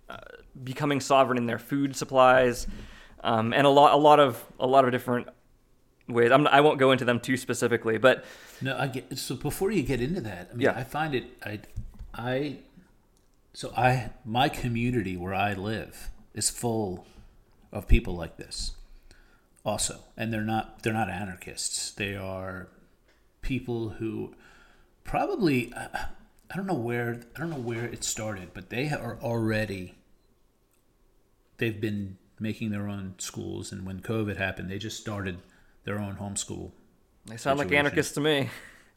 [0.10, 0.18] uh,
[0.64, 2.68] becoming sovereign in their food supplies
[3.24, 5.28] um, and a lot a lot of a lot of different
[6.08, 8.24] ways I'm, i won't go into them too specifically but
[8.62, 10.74] No, I get so before you get into that, I mean, Yeah.
[10.76, 11.60] I find it I
[12.14, 12.58] I
[13.54, 17.06] so I my community where I live is full
[17.72, 18.72] of people like this.
[19.66, 21.92] also, and they're not they're not anarchists.
[21.92, 22.68] They are
[23.42, 24.34] people who
[25.04, 29.96] probably I don't know where I don't know where it started, but they are already
[31.58, 35.38] they've been making their own schools, and when COVID happened, they just started
[35.86, 36.72] their own homeschool.
[37.26, 37.70] They sound situation.
[37.70, 38.50] like anarchists to me.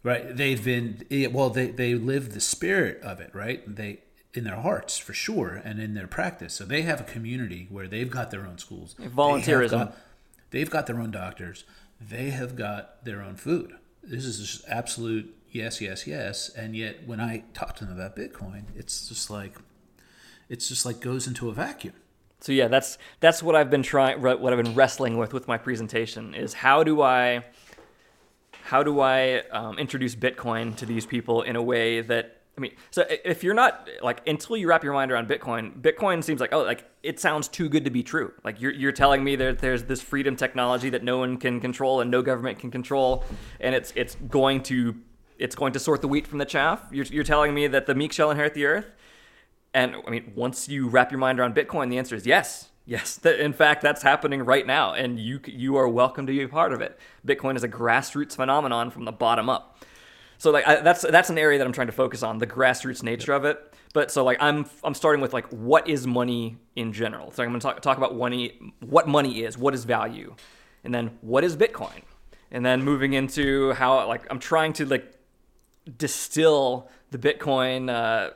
[0.03, 0.36] Right?
[0.36, 1.51] They've been well.
[1.51, 3.62] They they live the spirit of it, right?
[3.66, 4.01] They
[4.34, 6.55] in their hearts for sure, and in their practice.
[6.55, 9.70] So they have a community where they've got their own schools, volunteerism.
[9.70, 9.97] They got,
[10.51, 11.64] they've got their own doctors.
[12.01, 13.76] They have got their own food.
[14.07, 16.50] This is just absolute yes, yes, yes.
[16.50, 19.57] And yet, when I talk to them about Bitcoin, it's just like
[20.48, 21.94] it's just like goes into a vacuum.
[22.40, 25.57] So yeah, that's that's what I've been trying, what I've been wrestling with with my
[25.57, 27.44] presentation is how do I
[28.64, 32.74] how do I um, introduce Bitcoin to these people in a way that I mean,
[32.90, 36.52] so if you're not like until you wrap your mind around Bitcoin, Bitcoin seems like
[36.52, 38.32] oh, like it sounds too good to be true.
[38.44, 42.00] Like you're you're telling me that there's this freedom technology that no one can control
[42.00, 43.24] and no government can control,
[43.61, 44.94] and it's it's going to
[45.38, 46.80] it's going to sort the wheat from the chaff.
[46.92, 48.86] You're, you're telling me that the meek shall inherit the earth.
[49.72, 52.70] And I mean, once you wrap your mind around Bitcoin, the answer is yes.
[52.86, 56.48] Yes, in fact, that's happening right now, and you you are welcome to be a
[56.48, 56.98] part of it.
[57.26, 59.73] Bitcoin is a grassroots phenomenon from the bottom up.
[60.39, 63.03] So like I, that's that's an area that I'm trying to focus on the grassroots
[63.03, 63.74] nature of it.
[63.93, 67.30] But so like I'm I'm starting with like what is money in general.
[67.30, 70.35] So I'm going to talk talk about money, what money is, what is value,
[70.82, 72.03] and then what is Bitcoin,
[72.51, 75.12] and then moving into how like I'm trying to like
[75.97, 78.32] distill the Bitcoin uh,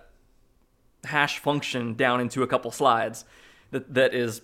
[1.05, 3.25] hash function down into a couple slides
[3.71, 4.43] that that is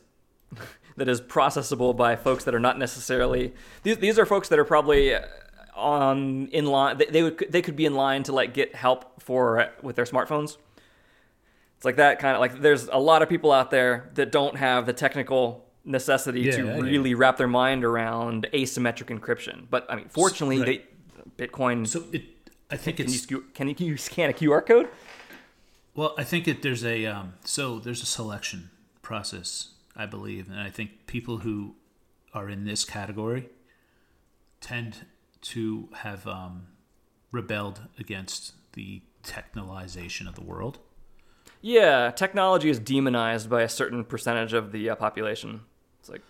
[0.96, 3.52] that is processable by folks that are not necessarily
[3.82, 5.14] these these are folks that are probably
[5.76, 9.22] on in line they, they would they could be in line to like get help
[9.22, 10.56] for with their smartphones
[11.76, 14.56] it's like that kind of like there's a lot of people out there that don't
[14.56, 17.16] have the technical necessity yeah, to really yeah.
[17.18, 20.84] wrap their mind around asymmetric encryption but i mean fortunately right.
[21.36, 22.22] they bitcoin so it
[22.70, 23.30] I think can it's.
[23.30, 24.88] You, can you scan a QR code?
[25.94, 28.70] Well, I think it, there's a um, so there's a selection
[29.02, 31.76] process, I believe, and I think people who
[32.32, 33.48] are in this category
[34.60, 35.06] tend
[35.44, 36.66] to have um,
[37.30, 40.78] rebelled against the technologization of the world.
[41.60, 45.62] Yeah, technology is demonized by a certain percentage of the uh, population.
[46.00, 46.22] It's like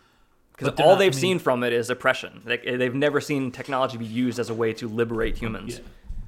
[0.56, 2.42] because all not, they've I mean, seen from it is oppression.
[2.44, 5.78] Like, they've never seen technology be used as a way to liberate humans.
[5.78, 5.84] Yeah.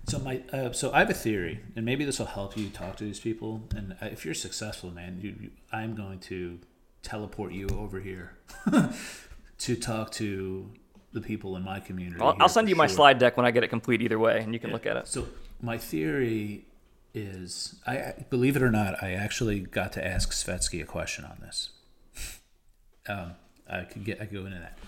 [0.09, 2.97] So my uh, so I have a theory, and maybe this will help you talk
[2.97, 3.63] to these people.
[3.75, 6.61] And uh, if you're successful, man, you, you I'm going to
[7.03, 8.37] teleport you over here
[9.59, 10.71] to talk to
[11.17, 12.21] the people in my community.
[12.21, 12.85] I'll, I'll send you sure.
[12.85, 14.03] my slide deck when I get it complete.
[14.03, 14.75] Either way, and you can yeah.
[14.75, 15.09] look at it.
[15.09, 15.27] So
[15.63, 16.67] my theory
[17.15, 21.39] is, I believe it or not, I actually got to ask Svetski a question on
[21.41, 21.71] this.
[23.09, 23.33] um,
[23.69, 24.79] I could get I could go into that,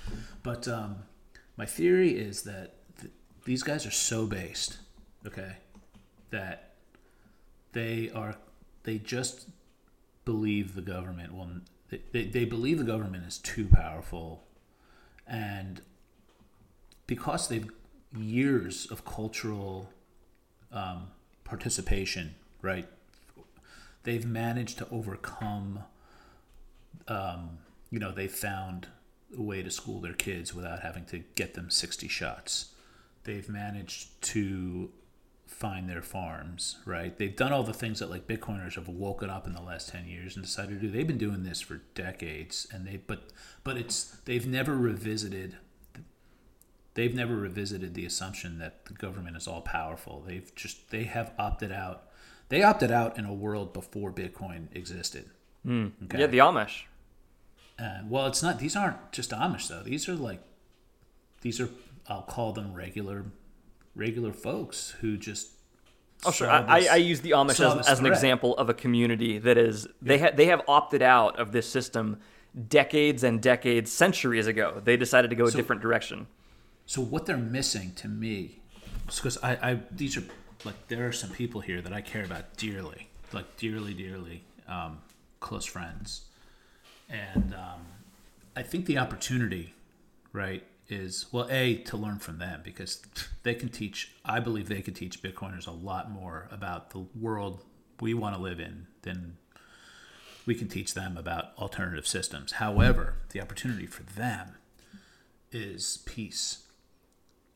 [0.42, 0.96] but um,
[1.56, 3.12] my theory is that th-
[3.44, 4.78] these guys are so based
[5.26, 5.56] okay,
[6.30, 6.74] that
[7.72, 8.36] they are
[8.84, 9.48] they just
[10.24, 11.48] believe the government will
[11.88, 14.44] they, they, they believe the government is too powerful
[15.26, 15.80] and
[17.08, 17.68] because they've
[18.16, 19.90] years of cultural
[20.72, 21.08] um,
[21.42, 22.88] participation right
[24.04, 25.80] they've managed to overcome
[27.08, 27.58] um,
[27.90, 28.86] you know they found
[29.36, 32.74] a way to school their kids without having to get them 60 shots
[33.24, 34.90] they've managed to
[35.48, 37.16] find their farms, right?
[37.18, 40.06] They've done all the things that like Bitcoiners have woken up in the last 10
[40.06, 40.92] years and decided to do.
[40.92, 43.30] They've been doing this for decades and they but
[43.64, 45.56] but it's they've never revisited
[46.98, 50.24] they've never revisited the assumption that the government is all powerful.
[50.26, 52.08] They've just they have opted out.
[52.48, 55.30] They opted out in a world before Bitcoin existed.
[55.64, 55.92] Mm.
[56.04, 56.18] Okay?
[56.18, 56.82] Yeah, the Amish.
[57.78, 58.58] Uh, well, it's not.
[58.58, 59.84] These aren't just Amish though.
[59.84, 60.40] These are like,
[61.42, 61.68] these are.
[62.08, 63.26] I'll call them regular
[63.94, 65.50] regular folks who just
[66.24, 69.56] Oh sure, I, I, use the Amish as, as, an example of a community that
[69.56, 72.18] is they ha- they have opted out of this system
[72.68, 74.80] decades and decades, centuries ago.
[74.82, 76.26] They decided to go a different direction.
[76.88, 78.60] So what they're missing to me,
[79.06, 80.24] because I, I these are
[80.64, 84.98] like there are some people here that I care about dearly, like dearly, dearly, um,
[85.38, 86.22] close friends,
[87.10, 87.82] and um,
[88.56, 89.74] I think the opportunity,
[90.32, 93.02] right, is well a to learn from them because
[93.42, 97.62] they can teach i believe they could teach bitcoiners a lot more about the world
[98.00, 99.36] we want to live in than
[100.46, 102.52] we can teach them about alternative systems.
[102.52, 104.54] However the opportunity for them
[105.52, 106.67] is peace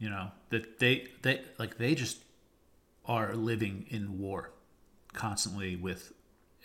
[0.03, 2.19] you know that they they like they just
[3.07, 4.51] are living in war
[5.13, 6.13] constantly with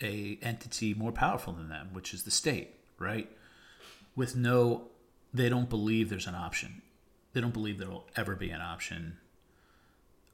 [0.00, 3.30] a entity more powerful than them which is the state right
[4.16, 4.88] with no
[5.32, 6.82] they don't believe there's an option.
[7.32, 9.18] They don't believe there'll ever be an option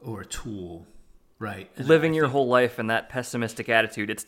[0.00, 0.86] or a tool,
[1.38, 1.70] right?
[1.76, 4.24] And Living your whole life in that pessimistic attitude, it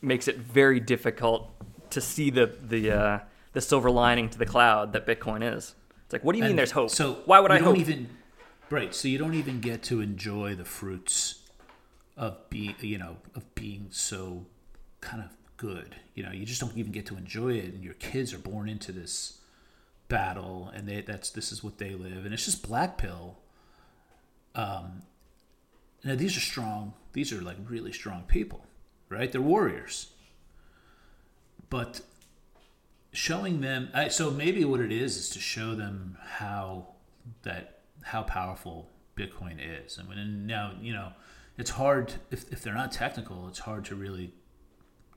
[0.00, 1.50] makes it very difficult
[1.90, 3.18] to see the the uh,
[3.52, 5.75] the silver lining to the cloud that Bitcoin is.
[6.06, 6.90] It's like, what do you mean there's hope?
[6.90, 7.78] So why would you I don't hope?
[7.78, 8.08] Even,
[8.70, 8.94] right.
[8.94, 11.40] So you don't even get to enjoy the fruits
[12.16, 14.46] of being, you know, of being so
[15.00, 15.96] kind of good.
[16.14, 18.68] You know, you just don't even get to enjoy it, and your kids are born
[18.68, 19.40] into this
[20.08, 23.38] battle, and they that's this is what they live, and it's just black pill.
[24.54, 25.02] Um,
[26.04, 26.94] now these are strong.
[27.14, 28.64] These are like really strong people,
[29.08, 29.30] right?
[29.30, 30.12] They're warriors.
[31.68, 32.00] But
[33.16, 36.88] showing them I, so maybe what it is is to show them how
[37.42, 39.96] that how powerful bitcoin is.
[39.96, 41.12] And when now you know
[41.56, 44.32] it's hard if, if they're not technical it's hard to really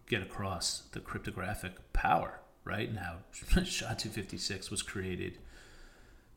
[0.08, 2.94] get across the cryptographic power right?
[2.94, 3.18] Now
[3.64, 5.38] sha-256 was created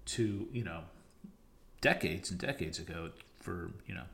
[0.06, 0.80] to you know
[1.80, 4.04] decades and decades ago for you know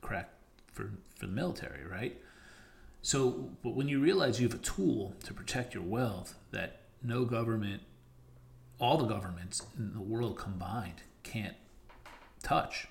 [0.00, 0.30] crack
[0.72, 2.16] for for the military right
[3.02, 7.24] so, but when you realize you have a tool to protect your wealth that no
[7.24, 7.82] government,
[8.78, 11.56] all the governments in the world combined can't
[12.42, 12.88] touch,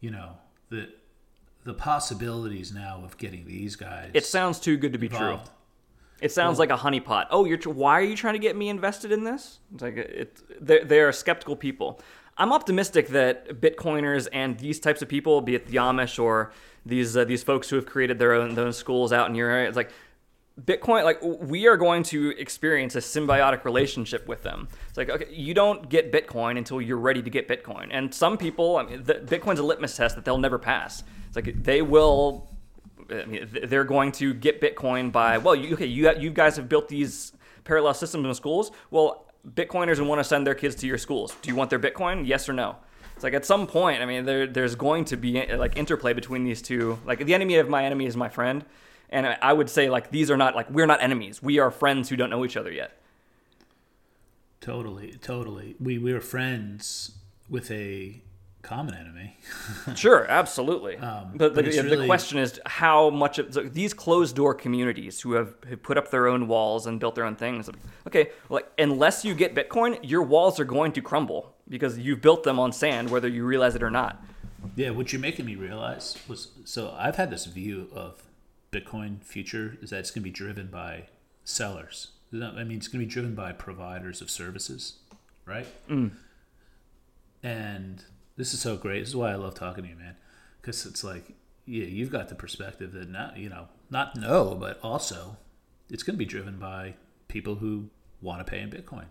[0.00, 0.36] you know,
[0.70, 0.88] the
[1.64, 5.38] the possibilities now of getting these guys it sounds too good to be true.
[6.20, 7.26] It sounds like a honeypot.
[7.30, 9.58] Oh, you're why are you trying to get me invested in this?
[9.72, 10.42] It's like it.
[10.60, 12.00] They they are skeptical people.
[12.36, 16.52] I'm optimistic that Bitcoiners and these types of people, be it the Amish or
[16.84, 19.68] these uh, these folks who have created their own those schools out in your area,
[19.68, 19.90] it's like
[20.60, 21.04] Bitcoin.
[21.04, 24.68] Like we are going to experience a symbiotic relationship with them.
[24.88, 27.88] It's like okay, you don't get Bitcoin until you're ready to get Bitcoin.
[27.90, 31.04] And some people, I mean, the, Bitcoin's a litmus test that they'll never pass.
[31.28, 32.48] It's like they will
[33.10, 36.68] I mean, they're going to get Bitcoin by well, you, okay, you you guys have
[36.68, 37.32] built these
[37.64, 38.70] parallel systems in schools.
[38.90, 41.36] Well, Bitcoiners and want to send their kids to your schools.
[41.42, 42.26] Do you want their Bitcoin?
[42.26, 42.76] Yes or no?
[43.14, 46.44] It's like at some point, I mean, there there's going to be like interplay between
[46.44, 46.98] these two.
[47.06, 48.64] Like the enemy of my enemy is my friend,
[49.10, 51.42] and I, would say like these are not like we're not enemies.
[51.42, 52.98] We are friends who don't know each other yet.
[54.60, 55.76] Totally, totally.
[55.78, 57.12] We we were friends
[57.48, 58.20] with a
[58.64, 59.36] common enemy.
[59.94, 60.96] Sure, absolutely.
[60.96, 64.54] Um, but the, but the really- question is how much of so these closed door
[64.54, 67.68] communities who have, have put up their own walls and built their own things.
[68.06, 72.42] Okay, like unless you get Bitcoin, your walls are going to crumble because you've built
[72.42, 74.22] them on sand, whether you realize it or not.
[74.76, 78.22] Yeah, what you're making me realize was so I've had this view of
[78.72, 81.08] Bitcoin future is that it's going to be driven by
[81.44, 82.08] sellers.
[82.32, 84.94] I mean, it's going to be driven by providers of services,
[85.44, 85.66] right?
[87.42, 88.04] And
[88.36, 89.00] this is so great.
[89.00, 90.16] This is why I love talking to you, man,
[90.60, 91.34] because it's like,
[91.66, 95.36] yeah, you've got the perspective that not, you know, not no, but also
[95.90, 96.94] it's going to be driven by
[97.28, 97.88] people who
[98.20, 99.06] want to pay in Bitcoin.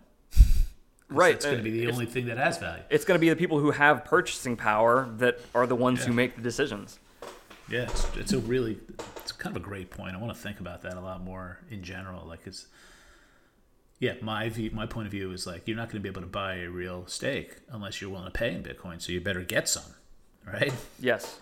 [1.08, 1.34] Right.
[1.34, 2.82] It's going to be the It's- only thing that has value.
[2.90, 6.12] It's going to be the people who have purchasing power that are the ones who
[6.12, 6.98] make the decisions.
[7.68, 8.78] Yeah, it's, it's a really,
[9.18, 10.14] it's kind of a great point.
[10.14, 12.26] I want to think about that a lot more in general.
[12.26, 12.66] Like it's,
[13.98, 16.20] yeah, my view, my point of view is like you're not going to be able
[16.20, 19.00] to buy a real steak unless you're willing to pay in Bitcoin.
[19.00, 19.94] So you better get some,
[20.46, 20.72] right?
[20.98, 21.38] Yes.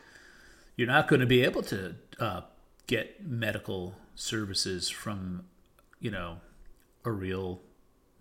[0.77, 2.43] You're not going to be able to uh,
[2.87, 5.45] get medical services from,
[6.01, 6.39] you know,
[7.05, 7.61] a real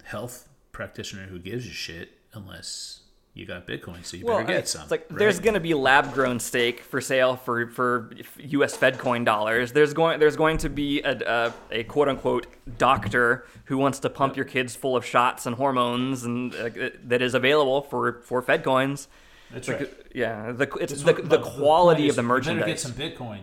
[0.04, 3.02] health practitioner who gives you shit unless
[3.34, 4.04] you got Bitcoin.
[4.06, 4.82] So you better get some.
[4.84, 5.20] It's like right?
[5.20, 8.76] there's going to be lab grown steak for sale for for U.S.
[8.76, 9.72] Fed coin dollars.
[9.72, 14.10] There's going there's going to be a, a, a quote unquote doctor who wants to
[14.10, 16.70] pump your kids full of shots and hormones and uh,
[17.06, 19.08] that is available for for Fed coins.
[19.52, 19.94] That's Like, right.
[20.16, 22.56] yeah, the, it's the, what- the quality point of the merchandise.
[22.56, 23.40] You better get some Bitcoin.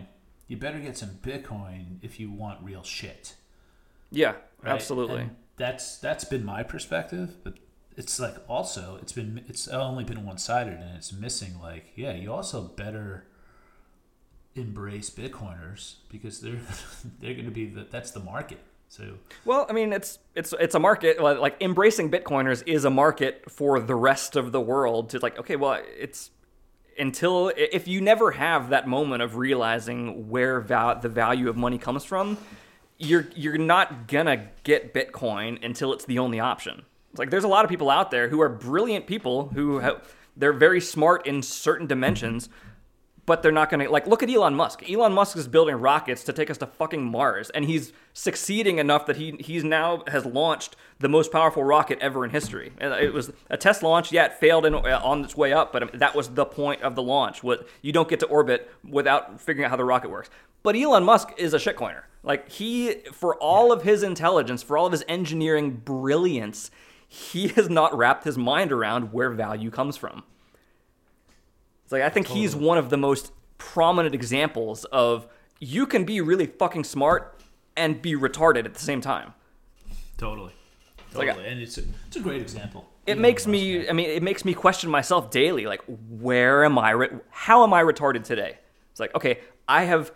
[0.47, 3.35] You better get some Bitcoin if you want real shit.
[4.11, 4.29] yeah,
[4.63, 4.73] right?
[4.73, 5.21] absolutely.
[5.21, 7.55] And that's that's been my perspective, but
[7.99, 12.13] it's like also it's been it's only been one sided and it's missing like yeah
[12.13, 13.25] you also better
[14.55, 16.59] embrace Bitcoiners because they're
[17.19, 18.59] they're going to be the that's the market.
[18.87, 23.49] So Well, I mean, it's it's it's a market like embracing Bitcoiners is a market
[23.49, 25.37] for the rest of the world to like.
[25.37, 26.31] Okay, well, it's
[26.97, 32.03] until if you never have that moment of realizing where the value of money comes
[32.03, 32.37] from,
[32.97, 36.83] you're you're not gonna get Bitcoin until it's the only option.
[37.17, 40.53] Like there's a lot of people out there who are brilliant people who have they're
[40.53, 42.49] very smart in certain dimensions,
[43.25, 44.89] but they're not going to like look at Elon Musk.
[44.89, 49.05] Elon Musk is building rockets to take us to fucking Mars, and he's succeeding enough
[49.05, 52.71] that he he's now has launched the most powerful rocket ever in history.
[52.79, 54.11] And It was a test launch.
[54.11, 56.95] Yeah, it failed in, uh, on its way up, but that was the point of
[56.95, 57.43] the launch.
[57.43, 60.29] What you don't get to orbit without figuring out how the rocket works.
[60.63, 62.03] But Elon Musk is a shitcoiner.
[62.23, 66.69] Like he, for all of his intelligence, for all of his engineering brilliance,
[67.11, 70.23] he has not wrapped his mind around where value comes from.
[71.83, 75.27] It's like I think he's one of the most prominent examples of
[75.59, 77.41] you can be really fucking smart
[77.75, 79.33] and be retarded at the same time.
[80.17, 80.53] Totally.
[81.15, 81.47] like Totally.
[81.47, 82.87] and it's a, it's a great example.
[83.07, 83.89] It Elon makes me.
[83.89, 87.73] I mean it makes me question myself daily like where am I re- how am
[87.73, 88.59] I retarded today?
[88.91, 90.11] It's like okay, I have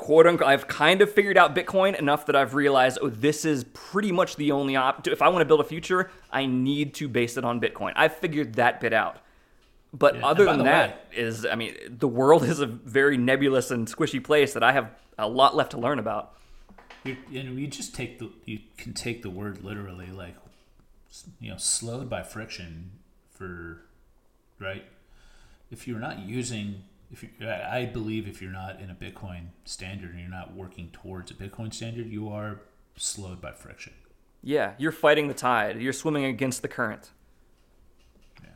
[0.00, 3.64] quote unquote I've kind of figured out Bitcoin enough that I've realized oh this is
[3.72, 7.08] pretty much the only op if I want to build a future, I need to
[7.08, 7.92] base it on Bitcoin.
[7.96, 9.18] I've figured that bit out.
[9.92, 12.66] But Yeah, other and by than the that is I mean the world is a
[12.66, 16.34] very nebulous and squishy place that I have a lot left to learn about.
[17.04, 20.34] You, and you just take the you can take the word literally, like
[21.40, 22.92] you know, slowed by friction
[23.30, 23.82] for
[24.58, 24.84] right.
[25.70, 30.10] If you're not using, if you, I believe if you're not in a Bitcoin standard
[30.10, 32.60] and you're not working towards a Bitcoin standard, you are
[32.96, 33.92] slowed by friction.
[34.42, 35.80] Yeah, you're fighting the tide.
[35.80, 37.10] You're swimming against the current.
[38.42, 38.50] Yeah.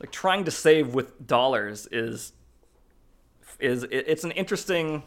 [0.00, 2.32] like trying to save with dollars is
[3.60, 5.02] is it's an interesting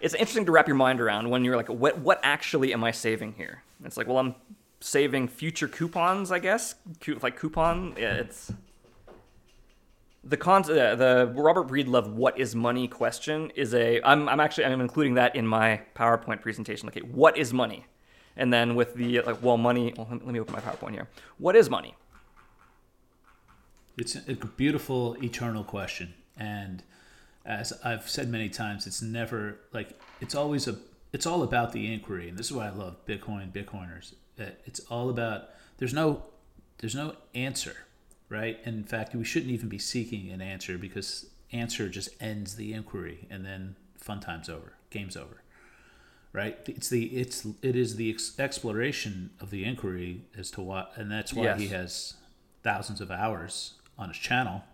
[0.00, 2.90] it's interesting to wrap your mind around when you're like what what actually am i
[2.90, 4.34] saving here it's like well i'm
[4.80, 6.76] saving future coupons i guess
[7.20, 8.52] like coupon yeah, it's
[10.24, 14.64] the con uh, the robert breedlove what is money question is a i'm, I'm actually
[14.66, 16.88] i'm including that in my powerpoint presentation.
[16.88, 17.86] Okay what is money?
[18.36, 21.08] And then with the like well money well, let me- open my powerpoint here.
[21.38, 21.94] What is money?
[23.98, 26.82] It's a beautiful eternal question, and
[27.44, 30.76] as I've said many times, it's never like it's always a
[31.12, 34.14] it's all about the inquiry, and this is why I love Bitcoin, Bitcoiners.
[34.38, 36.22] It's all about there's no
[36.78, 37.76] there's no answer,
[38.32, 38.58] right?
[38.64, 42.72] And in fact, we shouldn't even be seeking an answer because answer just ends the
[42.72, 45.42] inquiry, and then fun time's over, game's over,
[46.32, 46.58] right?
[46.66, 51.12] It's the it's it is the ex- exploration of the inquiry as to what, and
[51.12, 52.14] that's why he has
[52.62, 54.64] thousands of hours on his channel,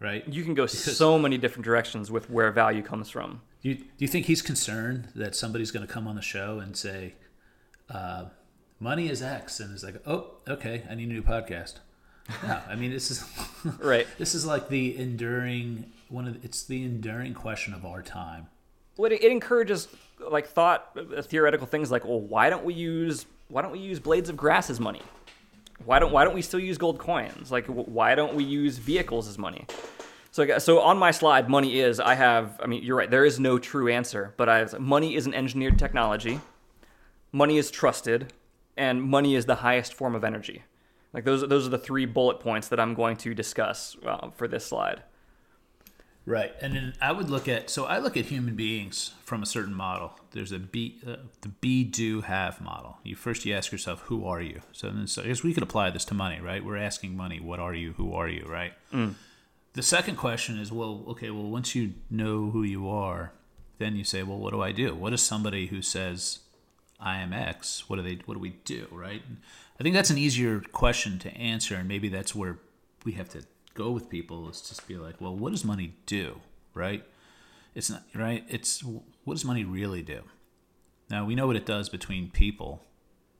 [0.00, 0.26] right?
[0.26, 3.42] you can go so many different directions with where value comes from.
[3.62, 6.60] Do you, do you think he's concerned that somebody's going to come on the show
[6.60, 7.14] and say,
[7.90, 8.24] uh,
[8.80, 11.74] "Money is X," and it's like, "Oh, okay, I need a new podcast."
[12.42, 13.24] No, I mean this is
[13.78, 14.06] Right.
[14.18, 18.48] This is like the enduring one of the, it's the enduring question of our time.
[18.96, 19.88] Well, it, it encourages
[20.20, 23.98] like thought, uh, theoretical things like, well, why don't we use why don't we use
[23.98, 25.02] blades of grass as money?
[25.84, 27.50] Why don't why don't we still use gold coins?
[27.50, 29.66] Like, why don't we use vehicles as money?
[30.30, 32.00] So, so on my slide, money is.
[32.00, 32.58] I have.
[32.62, 33.10] I mean, you're right.
[33.10, 36.40] There is no true answer, but I have, money is an engineered technology.
[37.32, 38.32] Money is trusted,
[38.76, 40.62] and money is the highest form of energy.
[41.12, 44.48] Like those, those are the three bullet points that I'm going to discuss uh, for
[44.48, 45.02] this slide.
[46.24, 49.46] Right, and then I would look at so I look at human beings from a
[49.46, 50.12] certain model.
[50.30, 52.98] There's a be uh, the be do have model.
[53.02, 54.60] You first you ask yourself who are you.
[54.70, 56.64] So then so I guess we could apply this to money, right?
[56.64, 57.94] We're asking money, what are you?
[57.94, 58.46] Who are you?
[58.48, 58.72] Right.
[59.72, 63.32] The second question is well, okay, well once you know who you are,
[63.78, 64.94] then you say, well, what do I do?
[64.94, 66.38] What is somebody who says
[67.00, 67.88] I am X?
[67.88, 68.20] What do they?
[68.26, 68.86] What do we do?
[68.92, 69.22] Right.
[69.82, 72.60] I think that's an easier question to answer, and maybe that's where
[73.04, 73.42] we have to
[73.74, 76.38] go with people is just be like, well, what does money do?
[76.72, 77.04] Right.
[77.74, 78.44] It's not right.
[78.48, 80.22] It's what does money really do?
[81.10, 82.84] Now we know what it does between people,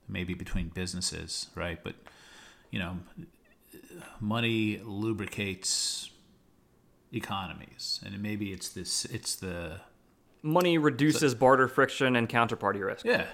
[0.08, 1.78] maybe between businesses, right?
[1.80, 1.94] But
[2.72, 2.96] you know,
[4.18, 6.10] money lubricates
[7.12, 9.04] economies, and maybe it's this.
[9.04, 9.76] It's the
[10.42, 13.04] Money reduces barter friction and counterparty risk.
[13.04, 13.26] Yeah,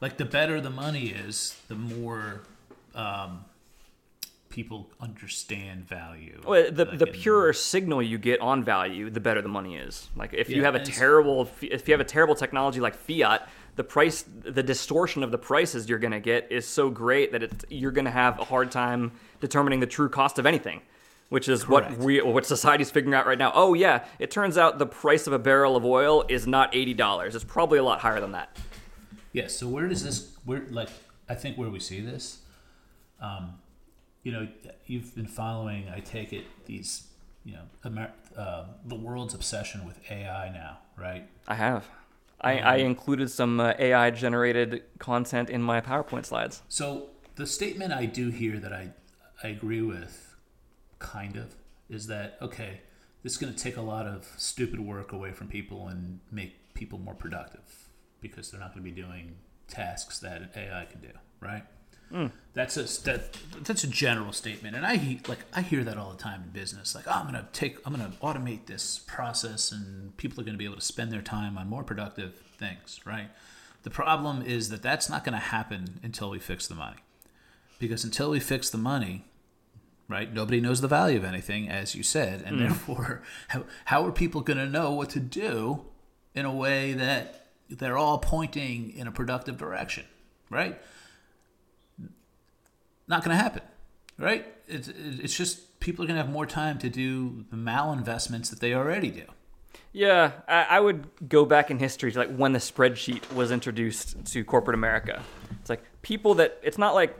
[0.00, 2.42] like the better the money is, the more
[2.94, 3.44] um,
[4.52, 6.40] people understand value.
[6.46, 10.08] Well, the Like, the purer signal you get on value, the better the money is.
[10.14, 13.84] Like if you have a terrible if you have a terrible technology like fiat, the
[13.84, 17.64] price the distortion of the prices you're going to get is so great that it,
[17.70, 20.82] you're going to have a hard time determining the true cost of anything.
[21.30, 23.52] Which is what we what society's figuring out right now.
[23.54, 26.92] Oh yeah, it turns out the price of a barrel of oil is not eighty
[26.92, 27.34] dollars.
[27.34, 28.54] It's probably a lot higher than that.
[29.32, 29.46] Yeah.
[29.46, 30.36] So where does this?
[30.44, 30.90] Where like
[31.30, 32.40] I think where we see this,
[33.22, 33.54] um,
[34.22, 34.46] you know,
[34.86, 35.88] you've been following.
[35.88, 37.08] I take it these,
[37.44, 41.26] you know, Amer- uh, the world's obsession with AI now, right?
[41.48, 41.88] I have.
[42.40, 46.62] I, I included some uh, AI generated content in my PowerPoint slides.
[46.68, 48.90] So the statement I do hear that I
[49.44, 50.36] I agree with,
[50.98, 51.54] kind of,
[51.88, 52.80] is that okay?
[53.22, 56.74] This is going to take a lot of stupid work away from people and make
[56.74, 57.88] people more productive
[58.20, 59.36] because they're not going to be doing
[59.68, 61.10] tasks that AI can do,
[61.40, 61.64] right?
[62.54, 66.22] That's a that, that's a general statement, and I like I hear that all the
[66.22, 66.94] time in business.
[66.94, 70.66] Like, oh, I'm gonna take, I'm gonna automate this process, and people are gonna be
[70.66, 73.28] able to spend their time on more productive things, right?
[73.82, 76.98] The problem is that that's not going to happen until we fix the money,
[77.78, 79.24] because until we fix the money,
[80.08, 82.60] right, nobody knows the value of anything, as you said, and mm.
[82.60, 85.84] therefore, how, how are people going to know what to do
[86.34, 90.04] in a way that they're all pointing in a productive direction,
[90.48, 90.80] right?
[93.08, 93.62] Not going to happen,
[94.18, 94.46] right?
[94.68, 98.60] It's, it's just people are going to have more time to do the malinvestments that
[98.60, 99.24] they already do.
[99.92, 104.24] Yeah, I, I would go back in history to like when the spreadsheet was introduced
[104.32, 105.22] to corporate America.
[105.60, 107.14] It's like people that it's not like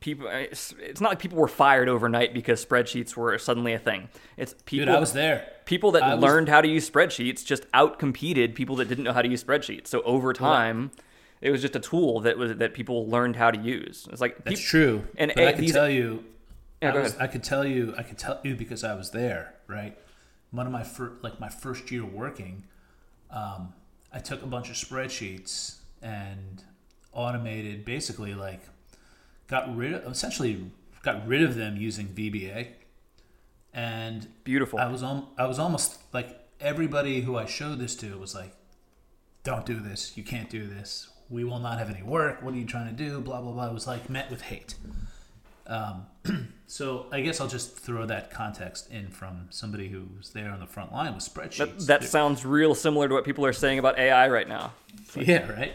[0.00, 0.26] people.
[0.28, 4.08] It's, it's not like people were fired overnight because spreadsheets were suddenly a thing.
[4.38, 4.86] It's people.
[4.86, 5.46] Dude, I was there.
[5.66, 9.12] People that I was- learned how to use spreadsheets just outcompeted people that didn't know
[9.12, 9.88] how to use spreadsheets.
[9.88, 10.90] So over time,
[11.44, 14.08] it was just a tool that was that people learned how to use.
[14.10, 15.04] It's like That's true.
[15.16, 16.24] And but A- I can these- tell you,
[16.82, 17.16] Yeah, I, was.
[17.18, 19.96] I could tell you, I could tell you because I was there, right?
[20.50, 22.64] One of my first, like my first year working,
[23.30, 23.74] um,
[24.12, 26.62] I took a bunch of spreadsheets and
[27.12, 28.60] automated, basically like
[29.46, 30.70] got rid of, essentially
[31.02, 32.68] got rid of them using VBA,
[33.72, 34.78] and Beautiful.
[34.78, 38.54] I was on, I was almost like everybody who I showed this to was like,
[39.42, 40.16] "Don't do this.
[40.16, 41.08] You can't do this.
[41.34, 42.42] We will not have any work.
[42.42, 43.66] What are you trying to do?" Blah blah blah.
[43.68, 44.74] It was like met with hate.
[45.66, 46.06] Um,
[46.66, 50.60] so I guess I'll just throw that context in from somebody who was there on
[50.60, 51.86] the front line with that, spreadsheets.
[51.86, 54.72] that sounds real similar to what people are saying about AI right now.
[55.16, 55.72] yeah, right,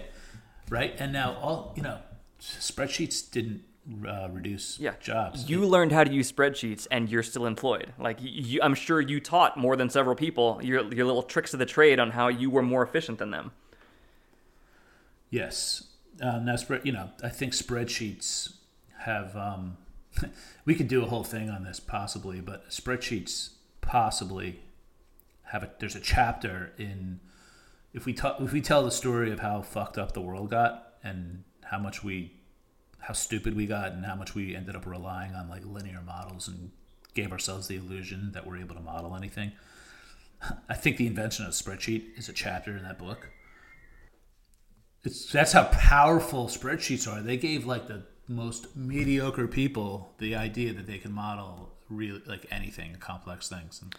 [0.70, 0.96] right.
[1.00, 1.98] And now all you know,
[2.40, 3.64] spreadsheets didn't
[4.08, 4.94] uh, reduce Yeah.
[5.02, 5.50] jobs.
[5.50, 7.92] You learned how to use spreadsheets and you're still employed.
[7.98, 11.60] Like you, I'm sure you taught more than several people your your little tricks of
[11.60, 13.52] the trade on how you were more efficient than them.
[15.30, 15.88] Yes.
[16.22, 16.82] Um, now, spread.
[16.86, 18.54] You know, I think spreadsheets
[19.00, 19.36] have.
[19.36, 19.78] Um,
[20.66, 23.52] we could do a whole thing on this possibly, but spreadsheets
[23.82, 24.62] possibly
[25.44, 25.70] have a.
[25.80, 27.20] There's a chapter in.
[27.94, 30.94] If we talk, if we tell the story of how fucked up the world got
[31.04, 32.34] and how much we,
[33.00, 36.48] how stupid we got, and how much we ended up relying on like linear models
[36.48, 36.72] and
[37.14, 39.52] gave ourselves the illusion that we're able to model anything.
[40.70, 43.30] I think the invention of a spreadsheet is a chapter in that book.
[45.04, 47.22] It's that's how powerful spreadsheets are.
[47.22, 52.46] They gave like the most mediocre people the idea that they can model really like
[52.52, 53.82] anything, complex things.
[53.82, 53.96] And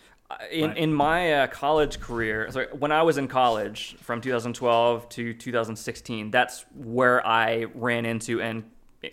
[0.53, 0.77] In Right.
[0.77, 6.31] in my uh, college career, sorry, when I was in college from 2012 to 2016,
[6.31, 8.65] that's where I ran into and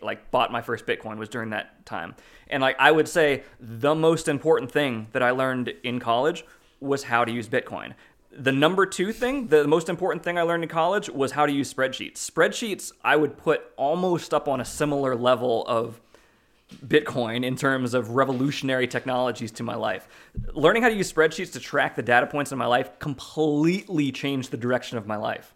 [0.01, 2.15] like bought my first Bitcoin was during that time.
[2.49, 6.45] And like I would say the most important thing that I learned in college
[6.79, 7.93] was how to use Bitcoin.
[8.39, 11.51] The number two thing, the most important thing I learned in college was how to
[11.51, 12.17] use spreadsheets.
[12.17, 15.99] Spreadsheets I would put almost up on a similar level of
[16.85, 20.07] Bitcoin in terms of revolutionary technologies to my life.
[20.53, 24.51] Learning how to use spreadsheets to track the data points in my life completely changed
[24.51, 25.55] the direction of my life.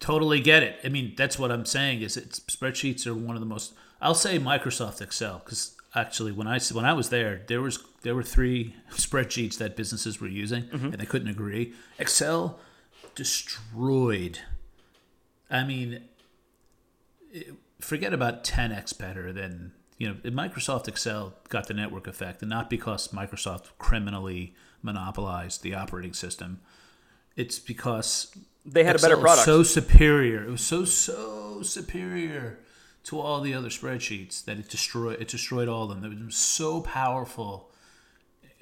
[0.00, 0.78] totally get it.
[0.84, 2.02] I mean, that's what I'm saying.
[2.02, 3.74] Is it's spreadsheets are one of the most.
[4.00, 8.14] I'll say Microsoft Excel because actually when I when I was there, there was there
[8.14, 10.86] were three spreadsheets that businesses were using mm-hmm.
[10.86, 11.74] and they couldn't agree.
[11.98, 12.60] Excel
[13.16, 14.38] destroyed.
[15.50, 16.04] I mean,
[17.32, 20.14] it- forget about 10x better than you know.
[20.30, 26.60] Microsoft Excel got the network effect, and not because Microsoft criminally monopolized the operating system.
[27.34, 28.34] It's because
[28.64, 29.44] They had a better Excel product.
[29.46, 30.44] So superior.
[30.44, 32.60] It was so so superior
[33.04, 35.20] to all the other spreadsheets that it destroyed.
[35.20, 36.12] It destroyed all of them.
[36.12, 37.72] It was so powerful.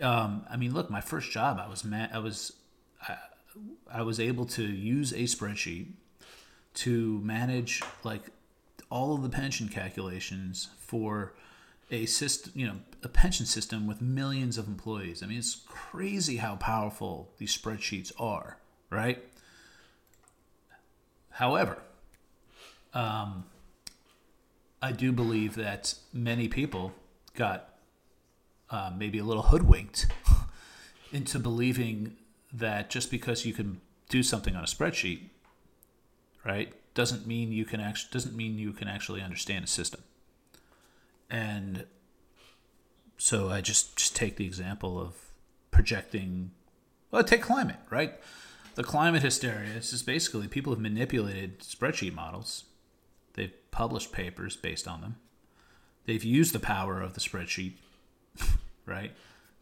[0.00, 2.52] Um, I mean, look, my first job, I was ma- I was
[3.06, 3.16] I,
[3.92, 5.86] I was able to use a spreadsheet
[6.74, 8.22] to manage like
[8.90, 11.34] all of the pension calculations for
[11.90, 15.22] a system, you know, a pension system with millions of employees.
[15.22, 18.58] I mean, it's crazy how powerful these spreadsheets are,
[18.90, 19.22] right?
[21.30, 21.78] However,
[22.92, 23.44] um,
[24.80, 26.92] I do believe that many people
[27.34, 27.73] got
[28.74, 30.06] uh, maybe a little hoodwinked
[31.12, 32.16] into believing
[32.52, 35.20] that just because you can do something on a spreadsheet,
[36.44, 40.02] right, doesn't mean you can actually doesn't mean you can actually understand a system.
[41.30, 41.86] And
[43.16, 45.14] so I just just take the example of
[45.70, 46.50] projecting.
[47.12, 48.14] Well, take climate, right?
[48.74, 52.64] The climate hysteria is basically people have manipulated spreadsheet models.
[53.34, 55.16] They've published papers based on them.
[56.06, 57.74] They've used the power of the spreadsheet,
[58.86, 59.12] right,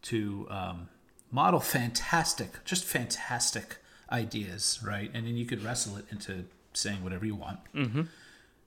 [0.03, 0.89] to um,
[1.31, 3.77] model fantastic, just fantastic
[4.11, 5.11] ideas, right?
[5.15, 6.45] And then you could wrestle it into
[6.75, 7.61] saying whatever you want.
[7.75, 8.03] Mm-hmm.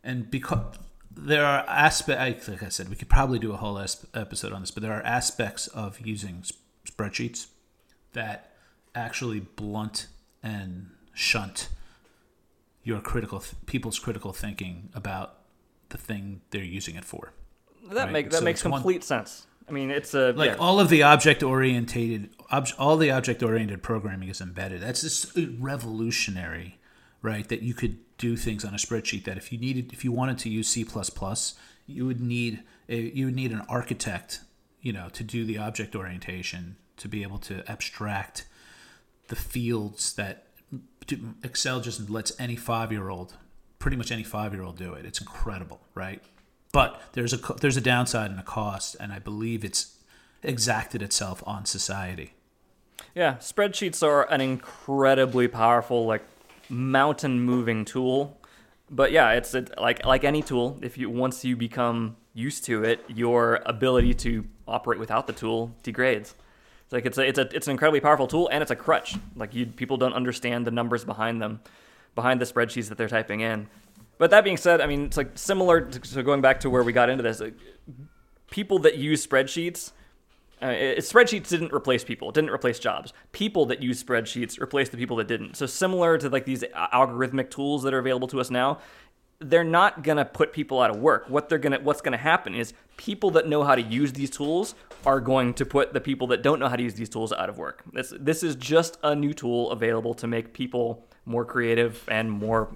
[0.03, 0.77] And because
[1.11, 3.77] there are aspects, like I said, we could probably do a whole
[4.13, 6.43] episode on this, but there are aspects of using
[6.89, 7.47] spreadsheets
[8.13, 8.51] that
[8.93, 10.07] actually blunt
[10.43, 11.69] and shunt
[12.83, 15.37] your critical th- people's critical thinking about
[15.89, 17.33] the thing they're using it for.
[17.89, 18.11] That right?
[18.11, 19.47] make that So makes it's one- complete sense.
[19.67, 20.57] I mean, it's a like yeah.
[20.57, 24.81] all of the object orientated ob- all the object oriented programming is embedded.
[24.81, 26.79] That's just revolutionary
[27.21, 30.11] right that you could do things on a spreadsheet that if you needed if you
[30.11, 30.85] wanted to use c++
[31.87, 34.41] you would need a you would need an architect
[34.81, 38.45] you know to do the object orientation to be able to abstract
[39.27, 40.47] the fields that
[41.43, 43.35] excel just lets any five year old
[43.79, 45.05] pretty much any five year old do it.
[45.05, 46.21] It's incredible right
[46.75, 49.81] but there's a there's a downside and a cost and i believe it's
[50.43, 52.33] exacted itself on society
[53.13, 56.23] Yeah, spreadsheets are an incredibly powerful, like
[56.69, 58.37] mountain moving tool.
[58.89, 60.77] But yeah, it's a, like like any tool.
[60.81, 65.73] If you once you become used to it, your ability to operate without the tool
[65.81, 66.35] degrades.
[66.83, 69.15] It's like it's a, it's a it's an incredibly powerful tool, and it's a crutch.
[69.35, 71.61] Like you people don't understand the numbers behind them,
[72.15, 73.67] behind the spreadsheets that they're typing in.
[74.17, 76.83] But that being said, I mean, it's like similar to so going back to where
[76.83, 77.39] we got into this.
[77.39, 77.55] Like,
[78.49, 79.91] people that use spreadsheets
[80.61, 82.31] uh, it, spreadsheets didn't replace people.
[82.31, 83.13] Didn't replace jobs.
[83.31, 85.55] People that use spreadsheets replaced the people that didn't.
[85.57, 88.79] So similar to like these algorithmic tools that are available to us now,
[89.39, 91.25] they're not gonna put people out of work.
[91.29, 94.75] What they're gonna what's gonna happen is people that know how to use these tools
[95.05, 97.49] are going to put the people that don't know how to use these tools out
[97.49, 97.83] of work.
[97.91, 102.75] This this is just a new tool available to make people more creative and more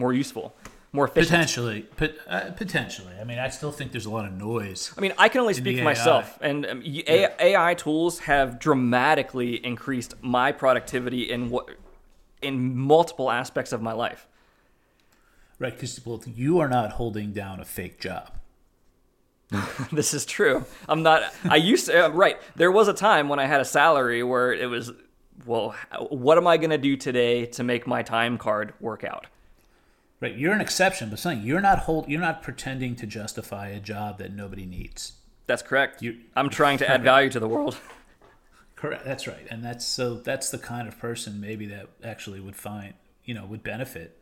[0.00, 0.54] more useful,
[0.92, 1.30] more efficient.
[1.30, 5.00] potentially pot, uh, potentially i mean i still think there's a lot of noise I
[5.04, 9.64] mean, I can only speak for myself, and um, y- A- AI tools have dramatically
[9.72, 11.64] increased my productivity in what
[12.42, 14.26] in multiple aspects of my life.
[15.58, 18.26] right because well, you are not holding down a fake job
[19.92, 20.64] this is true.
[20.88, 21.22] I'm not.
[21.48, 22.06] I used to.
[22.06, 22.36] Uh, right.
[22.54, 24.92] There was a time when I had a salary where it was,
[25.44, 25.74] well,
[26.08, 29.26] what am I going to do today to make my time card work out?
[30.20, 33.80] Right you're an exception but something you're not hold you're not pretending to justify a
[33.80, 35.12] job that nobody needs
[35.46, 36.02] That's correct.
[36.02, 37.76] You- I'm trying to add value to the world.
[38.76, 39.04] Correct.
[39.04, 39.46] That's right.
[39.50, 42.94] And that's so that's the kind of person maybe that actually would find,
[43.24, 44.16] you know, would benefit.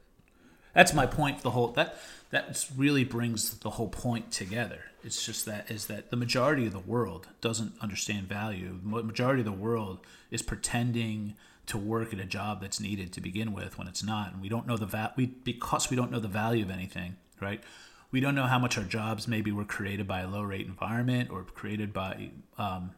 [0.74, 1.42] That's my point.
[1.42, 1.96] The whole that
[2.30, 4.80] that really brings the whole point together.
[5.04, 8.78] It's just that is that the majority of the world doesn't understand value.
[8.82, 9.98] The majority of the world
[10.30, 11.34] is pretending
[11.68, 14.48] to work at a job that's needed to begin with when it's not, and we
[14.48, 17.62] don't know the va- we because we don't know the value of anything, right?
[18.10, 21.30] We don't know how much our jobs maybe were created by a low rate environment
[21.30, 22.92] or created by um,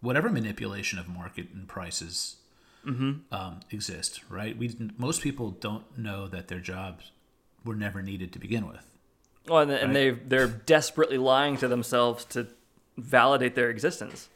[0.00, 2.36] whatever manipulation of market and prices
[3.32, 4.56] um, exist, right?
[4.56, 7.10] We most people don't know that their jobs
[7.64, 8.88] were never needed to begin with.
[9.48, 12.46] Well, and, and they they're desperately lying to themselves to
[12.96, 14.28] validate their existence.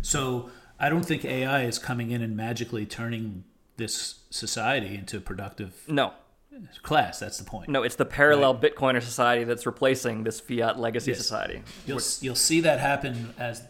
[0.00, 0.50] So
[0.82, 3.44] I don't think AI is coming in and magically turning
[3.76, 6.12] this society into a productive No,
[6.82, 7.20] class.
[7.20, 7.68] That's the point.
[7.70, 11.18] no, it's the parallel Bitcoiner society that's replacing this fiat legacy Yes.
[11.18, 11.62] society.
[11.86, 13.62] You'll you'll see that happen as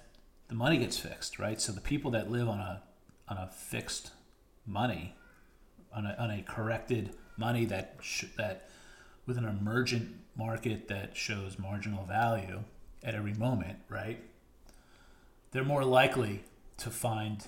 [0.48, 1.60] the money gets fixed, right?
[1.60, 2.82] So the people that live on a
[3.28, 4.10] on a fixed
[4.66, 5.14] money,
[5.94, 8.68] on a, on a corrected money that sh- that
[9.26, 12.64] with an emergent market that shows marginal value
[13.04, 14.18] at every moment, right?
[15.50, 16.42] They're more likely
[16.82, 17.46] to find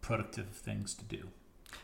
[0.00, 1.28] productive things to do.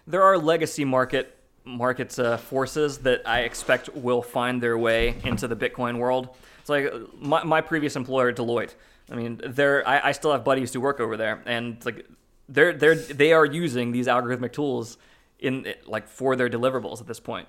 [0.07, 5.49] There are legacy market markets uh, forces that I expect will find their way into
[5.49, 6.28] the Bitcoin world.
[6.61, 8.74] It's like uh, my, my previous employer, Deloitte.
[9.11, 12.07] I mean, they're I, I still have buddies who work over there, and like
[12.49, 14.97] they're they're they are using these algorithmic tools
[15.38, 17.49] in like for their deliverables at this point,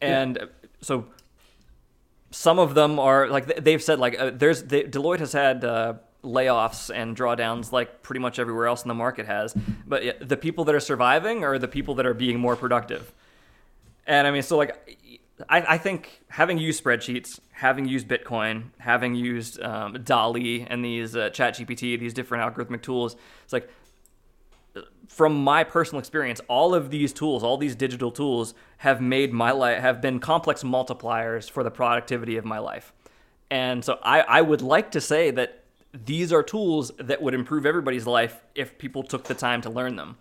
[0.00, 0.46] and uh,
[0.80, 1.06] so
[2.30, 5.94] some of them are like they've said like uh, there's they, Deloitte has had uh,
[6.24, 9.54] layoffs and drawdowns like pretty much everywhere else in the market has,
[9.86, 13.12] but the people that are surviving are the people that are being more productive.
[14.06, 14.98] And I mean, so like,
[15.48, 21.16] I, I think having used spreadsheets, having used Bitcoin, having used um, DALL-E and these
[21.16, 23.68] uh, ChatGPT, these different algorithmic tools, it's like
[25.08, 29.52] from my personal experience, all of these tools, all these digital tools, have made my
[29.52, 32.92] life have been complex multipliers for the productivity of my life.
[33.50, 35.63] And so I, I would like to say that
[35.94, 39.96] these are tools that would improve everybody's life if people took the time to learn
[39.96, 40.16] them.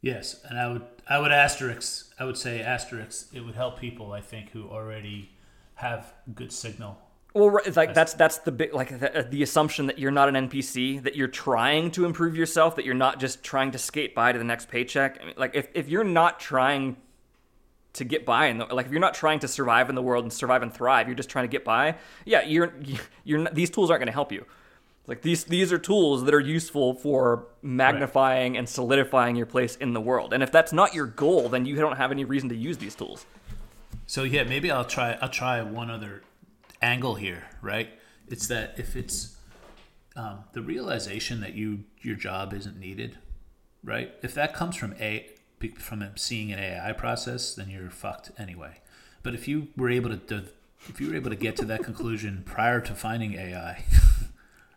[0.00, 4.12] Yes, and I would I would asterisk I would say asterisk it would help people
[4.12, 5.30] I think who already
[5.74, 6.98] have good signal.
[7.34, 10.48] Well, right, like that's that's the big like the, the assumption that you're not an
[10.48, 14.32] NPC, that you're trying to improve yourself, that you're not just trying to skate by
[14.32, 15.18] to the next paycheck.
[15.20, 16.96] I mean, like if if you're not trying
[17.92, 20.32] to get by and like if you're not trying to survive in the world and
[20.32, 21.96] survive and thrive, you're just trying to get by.
[22.24, 22.72] Yeah, you're
[23.24, 24.46] you're not, these tools aren't going to help you.
[25.06, 29.92] Like these these are tools that are useful for magnifying and solidifying your place in
[29.92, 30.32] the world.
[30.32, 32.94] And if that's not your goal, then you don't have any reason to use these
[32.94, 33.26] tools.
[34.06, 36.22] So yeah, maybe I'll try I'll try one other
[36.82, 37.88] angle here, right?
[38.28, 39.36] It's that if it's
[40.16, 43.18] um, the realization that you your job isn't needed,
[43.82, 44.14] right?
[44.22, 45.30] If that comes from a
[45.78, 48.80] from seeing an AI process, then you're fucked anyway.
[49.22, 50.44] But if you were able to
[50.88, 53.84] if you were able to get to that conclusion prior to finding AI,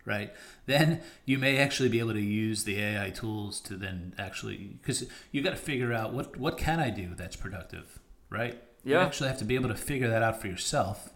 [0.05, 0.33] right?
[0.65, 5.05] Then you may actually be able to use the AI tools to then actually because
[5.31, 7.99] you got to figure out what what can I do that's productive,
[8.29, 8.61] right?
[8.83, 8.99] Yeah.
[8.99, 11.13] You actually have to be able to figure that out for yourself,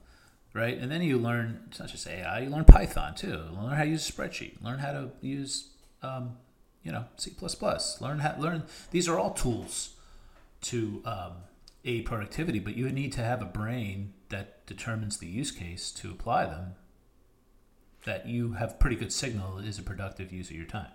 [0.54, 0.78] right?
[0.78, 3.42] And then you learn it's not just AI, you learn Python too.
[3.54, 4.64] Learn how to use a spreadsheet.
[4.64, 5.70] Learn how to use
[6.02, 6.38] um,
[6.84, 7.32] you know C++.
[8.02, 9.96] Learn how learn these are all tools
[10.60, 11.32] to um,
[11.86, 16.12] aid productivity, but you need to have a brain that determines the use case to
[16.12, 16.76] apply them
[18.08, 20.88] that you have pretty good signal is a productive use of your time.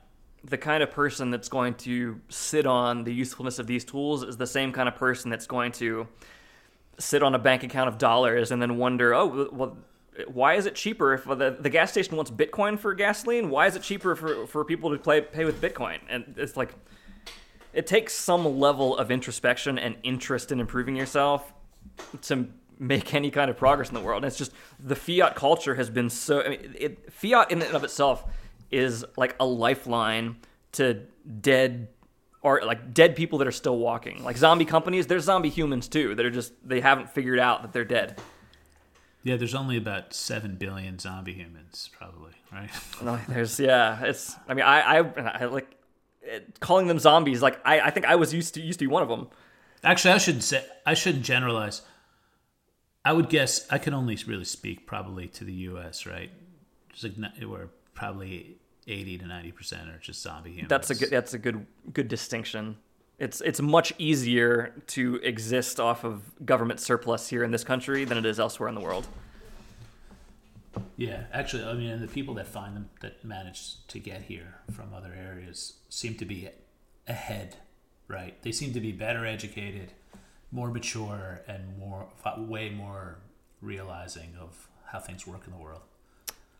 [0.44, 4.38] The kind of person that's going to sit on the usefulness of these tools is
[4.38, 6.08] the same kind of person that's going to
[6.98, 9.76] sit on a bank account of dollars and then wonder, oh, well,
[10.26, 13.50] why is it cheaper if the, the gas station wants Bitcoin for gasoline?
[13.50, 15.98] Why is it cheaper for, for people to play, pay with Bitcoin?
[16.08, 16.74] And it's like,
[17.72, 21.52] it takes some level of introspection and interest in improving yourself
[22.22, 22.48] to
[22.82, 24.24] make any kind of progress in the world.
[24.24, 26.42] And it's just the fiat culture has been so.
[26.42, 28.24] I mean, it, fiat in and of itself
[28.70, 30.36] is like a lifeline
[30.72, 31.02] to
[31.40, 31.88] dead
[32.42, 34.24] or like dead people that are still walking.
[34.24, 37.72] Like zombie companies, there's zombie humans too that are just they haven't figured out that
[37.72, 38.20] they're dead.
[39.22, 42.70] Yeah, there's only about seven billion zombie humans, probably, right?
[43.02, 44.02] No, there's yeah.
[44.04, 45.76] It's I mean I I, I like
[46.22, 47.40] it, calling them zombies.
[47.40, 49.28] Like I I think I was used to used to be one of them.
[49.84, 51.82] Actually, I shouldn't say I shouldn't generalize.
[53.04, 56.06] I would guess I can only really speak probably to the U.S.
[56.06, 56.30] Right,
[56.92, 60.68] just like where probably eighty to ninety percent are just zombie humans.
[60.68, 61.10] That's a good.
[61.10, 62.76] That's a good good distinction.
[63.18, 68.18] It's it's much easier to exist off of government surplus here in this country than
[68.18, 69.06] it is elsewhere in the world.
[70.96, 74.94] Yeah, actually, I mean, the people that find them that manage to get here from
[74.94, 76.48] other areas seem to be
[77.06, 77.56] ahead,
[78.08, 78.40] right?
[78.42, 79.92] They seem to be better educated
[80.52, 83.18] more mature and more way more
[83.60, 85.80] realizing of how things work in the world.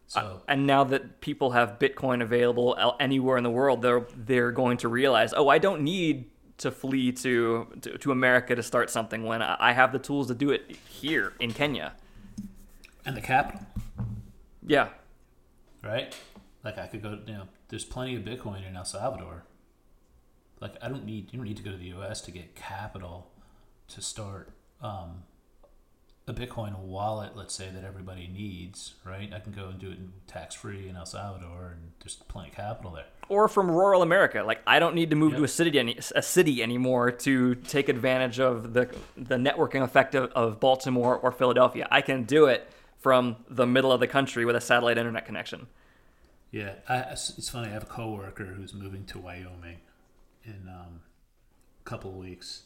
[0.07, 4.51] So, uh, and now that people have Bitcoin available anywhere in the world, they're they're
[4.51, 8.91] going to realize, oh, I don't need to flee to to, to America to start
[8.91, 11.95] something when I have the tools to do it here in Kenya.
[13.05, 13.67] And the capital.
[14.67, 14.89] Yeah.
[15.83, 16.15] Right.
[16.65, 17.19] Like I could go.
[17.27, 19.45] You know, there's plenty of Bitcoin in El Salvador.
[20.61, 22.21] Like I don't need you don't need to go to the U.S.
[22.23, 23.32] to get capital
[23.95, 25.23] to start um,
[26.27, 29.33] a Bitcoin wallet, let's say that everybody needs, right?
[29.35, 32.55] I can go and do it tax free in El Salvador, and there's plenty of
[32.55, 33.07] capital there.
[33.29, 35.39] Or from rural America, like I don't need to move yep.
[35.39, 40.15] to a city any, a city anymore to take advantage of the the networking effect
[40.15, 41.89] of, of Baltimore or Philadelphia.
[41.91, 45.67] I can do it from the middle of the country with a satellite internet connection.
[46.51, 47.69] Yeah, I, it's funny.
[47.69, 49.79] I have a coworker who's moving to Wyoming
[50.45, 51.01] in um,
[51.81, 52.65] a couple of weeks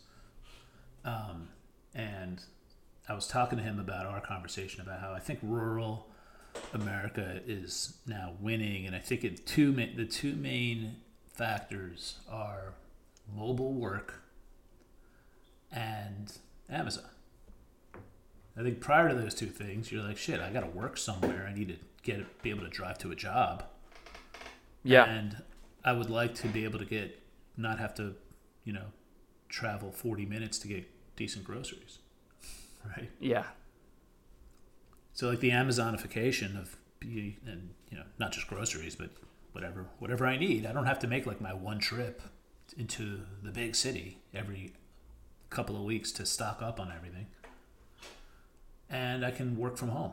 [1.07, 1.48] um,
[1.94, 2.42] and
[3.09, 6.09] I was talking to him about our conversation about how I think rural
[6.74, 10.96] America is now winning, and I think it two the two main
[11.32, 12.74] factors are
[13.34, 14.22] mobile work
[15.70, 16.32] and
[16.68, 17.04] Amazon.
[18.59, 21.46] I think prior to those two things, you're like, shit, I got to work somewhere.
[21.48, 23.64] I need to get be able to drive to a job.
[24.82, 25.42] Yeah, and
[25.84, 27.22] I would like to be able to get
[27.57, 28.14] not have to,
[28.64, 28.86] you know,
[29.48, 30.84] travel 40 minutes to get
[31.17, 31.99] decent groceries,
[32.85, 33.11] right?
[33.21, 33.45] Yeah.
[35.12, 39.11] So like the Amazonification of and you know not just groceries but
[39.53, 40.67] whatever whatever I need.
[40.67, 42.21] I don't have to make like my one trip
[42.77, 44.73] into the big city every
[45.51, 47.27] couple of weeks to stock up on everything.
[48.91, 50.12] And I can work from home.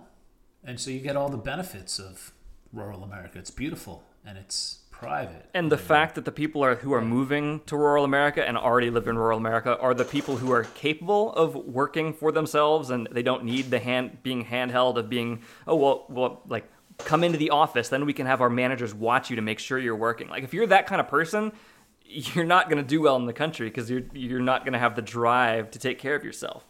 [0.64, 2.32] And so you get all the benefits of
[2.72, 3.40] rural America.
[3.40, 5.50] It's beautiful and it's private.
[5.54, 8.90] And the fact that the people are who are moving to rural America and already
[8.90, 13.08] live in rural America are the people who are capable of working for themselves and
[13.12, 17.38] they don't need the hand being handheld of being oh well well like come into
[17.38, 20.30] the office then we can have our managers watch you to make sure you're working.
[20.30, 21.52] Like if you're that kind of person,
[22.06, 24.80] you're not going to do well in the country because you're you're not going to
[24.80, 26.66] have the drive to take care of yourself.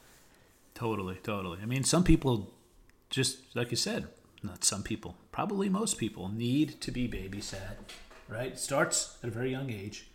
[0.74, 1.60] Totally, totally.
[1.62, 2.52] I mean, some people
[3.10, 4.08] just like you said,
[4.42, 7.78] not some people, probably most people need to be babysat
[8.28, 8.58] right?
[8.58, 10.08] Starts at a very young age.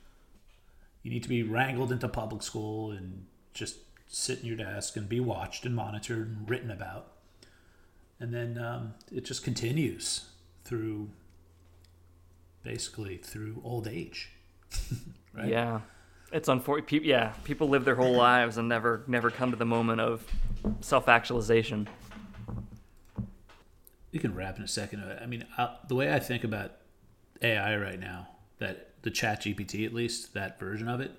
[1.03, 5.09] You need to be wrangled into public school and just sit in your desk and
[5.09, 7.13] be watched and monitored and written about.
[8.21, 10.27] And then um, it just continues
[10.65, 11.11] through
[12.63, 14.31] basically through old age.
[15.33, 15.49] right?
[15.49, 15.81] Yeah.
[16.33, 17.05] It's unfortunate.
[17.05, 20.27] Yeah, people live their whole lives and never never come to the moment of
[20.81, 21.89] self actualization.
[24.13, 25.03] we can wrap in a second.
[25.23, 26.73] I mean, I, the way I think about
[27.43, 28.29] AI right now,
[28.59, 31.13] that the Chat GPT at least that version of it,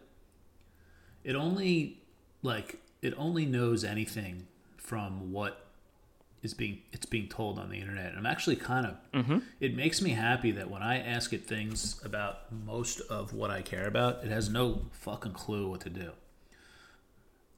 [1.24, 2.02] it only
[2.42, 4.48] like it only knows anything
[4.78, 5.66] from what
[6.42, 8.08] is being it's being told on the internet.
[8.08, 9.40] And I'm actually kind of Mm-hmm.
[9.60, 13.62] it makes me happy that when I ask it things about most of what I
[13.62, 16.12] care about, it has no fucking clue what to do.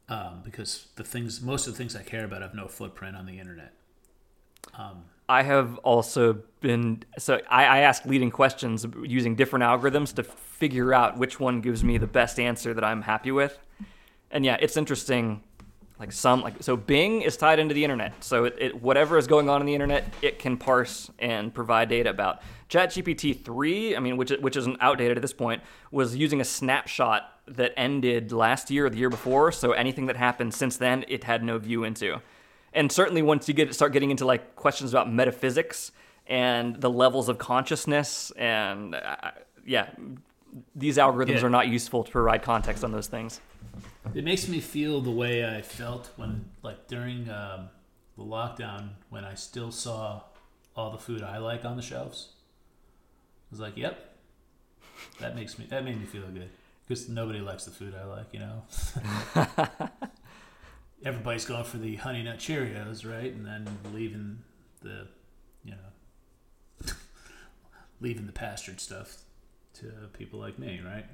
[0.10, 3.26] Um, because the things most of the things I care about have no footprint on
[3.26, 3.74] the internet.
[5.32, 10.94] I have also been so I, I ask leading questions using different algorithms to figure
[10.94, 13.58] out which one gives me the best answer that I'm happy with.
[14.30, 15.42] And yeah, it's interesting.
[16.00, 18.22] Like some like so Bing is tied into the internet.
[18.22, 21.88] So it, it whatever is going on in the internet, it can parse and provide
[21.88, 22.42] data about.
[22.70, 25.62] ChatGPT three, I mean, which which isn't outdated at this point,
[25.92, 29.54] was using a snapshot that ended last year or the year before.
[29.54, 32.20] So anything that happened since then, it had no view into.
[32.74, 35.92] And certainly once you get start getting into like questions about metaphysics
[36.28, 39.32] and the levels of consciousness and uh,
[39.66, 39.90] yeah,
[40.76, 41.46] these algorithms Yeah.
[41.46, 43.42] are not useful to provide context on those things.
[44.16, 47.70] It makes me feel the way I felt when, like, during um,
[48.18, 50.22] the lockdown, when I still saw
[50.76, 52.30] all the food I like on the shelves.
[52.34, 54.16] I was like, "Yep,
[55.20, 56.50] that makes me that made me feel good."
[56.88, 58.64] Because nobody likes the food I like, you know.
[61.04, 63.34] Everybody's going for the honey nut Cheerios, right?
[63.34, 64.40] And then leaving
[64.82, 65.08] the,
[65.64, 66.92] you know,
[68.00, 69.18] leaving the pastured stuff
[69.76, 71.06] to people like me, right?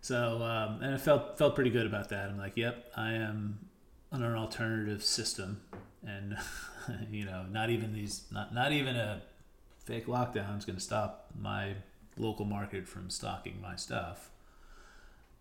[0.00, 2.28] So, um, and I felt felt pretty good about that.
[2.28, 3.58] I'm like, yep, I am
[4.10, 5.62] on an alternative system,
[6.04, 6.36] and
[7.10, 9.22] you know, not even these, not not even a
[9.84, 11.74] fake lockdown is going to stop my
[12.16, 14.30] local market from stocking my stuff.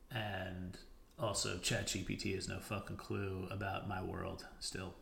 [0.09, 0.77] And
[1.21, 4.93] also, ChatGPT has no fucking clue about my world still.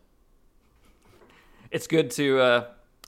[1.71, 2.39] It's good to.
[2.39, 2.65] Uh,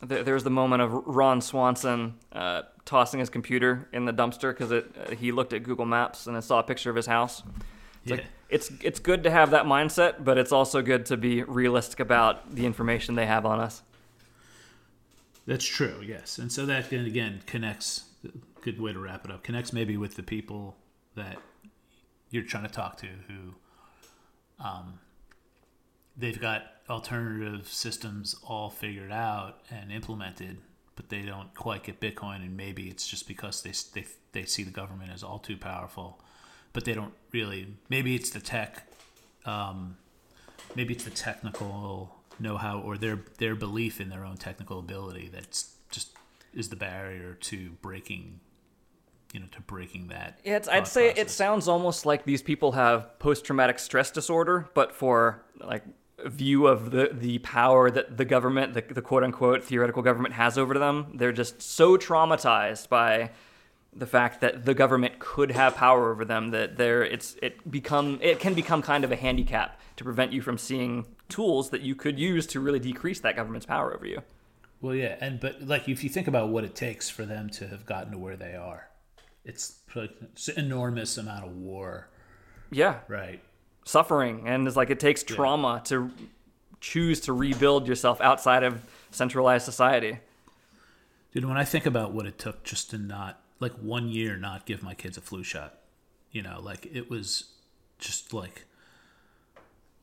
[0.07, 4.51] th- there was the moment of Ron Swanson uh, tossing his computer in the dumpster
[4.57, 4.83] because uh,
[5.17, 7.43] he looked at Google Maps and saw a picture of his house.
[8.03, 8.15] It's Yeah.
[8.17, 11.99] like it's it's good to have that mindset, but it's also good to be realistic
[11.99, 13.81] about the information they have on us.
[15.47, 16.37] That's true, yes.
[16.37, 18.05] And so that then again connects.
[18.61, 19.43] Good way to wrap it up.
[19.43, 20.75] Connects maybe with the people
[21.15, 21.37] that
[22.31, 24.99] you're trying to talk to who, um,
[26.17, 30.57] they've got alternative systems all figured out and implemented,
[30.95, 32.37] but they don't quite get Bitcoin.
[32.37, 36.21] And maybe it's just because they they they see the government as all too powerful,
[36.73, 37.67] but they don't really.
[37.89, 38.87] Maybe it's the tech.
[39.45, 39.97] Um,
[40.75, 45.75] maybe it's the technical know-how or their their belief in their own technical ability that's
[45.91, 46.15] just
[46.53, 48.39] is the barrier to breaking
[49.33, 52.73] you know to breaking that Yeah, it's, I'd say it sounds almost like these people
[52.73, 55.83] have post-traumatic stress disorder, but for like
[56.23, 60.57] a view of the the power that the government, the, the quote-unquote theoretical government, has
[60.57, 61.13] over them.
[61.15, 63.31] They're just so traumatized by
[63.93, 68.19] the fact that the government could have power over them that they're it's it become
[68.21, 71.93] it can become kind of a handicap to prevent you from seeing tools that you
[71.93, 74.21] could use to really decrease that government's power over you.
[74.79, 77.67] well yeah and but like if you think about what it takes for them to
[77.67, 78.87] have gotten to where they are
[79.43, 82.09] it's it's an enormous amount of war.
[82.71, 83.41] Yeah, right.
[83.85, 84.47] Suffering.
[84.47, 86.11] And it's like it takes trauma to
[86.79, 88.81] choose to rebuild yourself outside of
[89.11, 90.19] centralized society.
[91.33, 94.65] Dude, when I think about what it took just to not, like one year, not
[94.65, 95.79] give my kids a flu shot,
[96.31, 97.53] you know, like it was
[97.99, 98.65] just like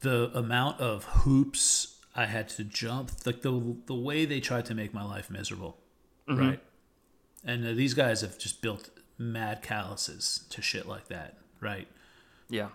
[0.01, 4.75] the amount of hoops I had to jump, like the the way they tried to
[4.75, 5.77] make my life miserable,
[6.29, 6.61] right?
[7.45, 11.89] And uh, these guys have just built mad calluses to shit like that, right?
[12.49, 12.69] yeah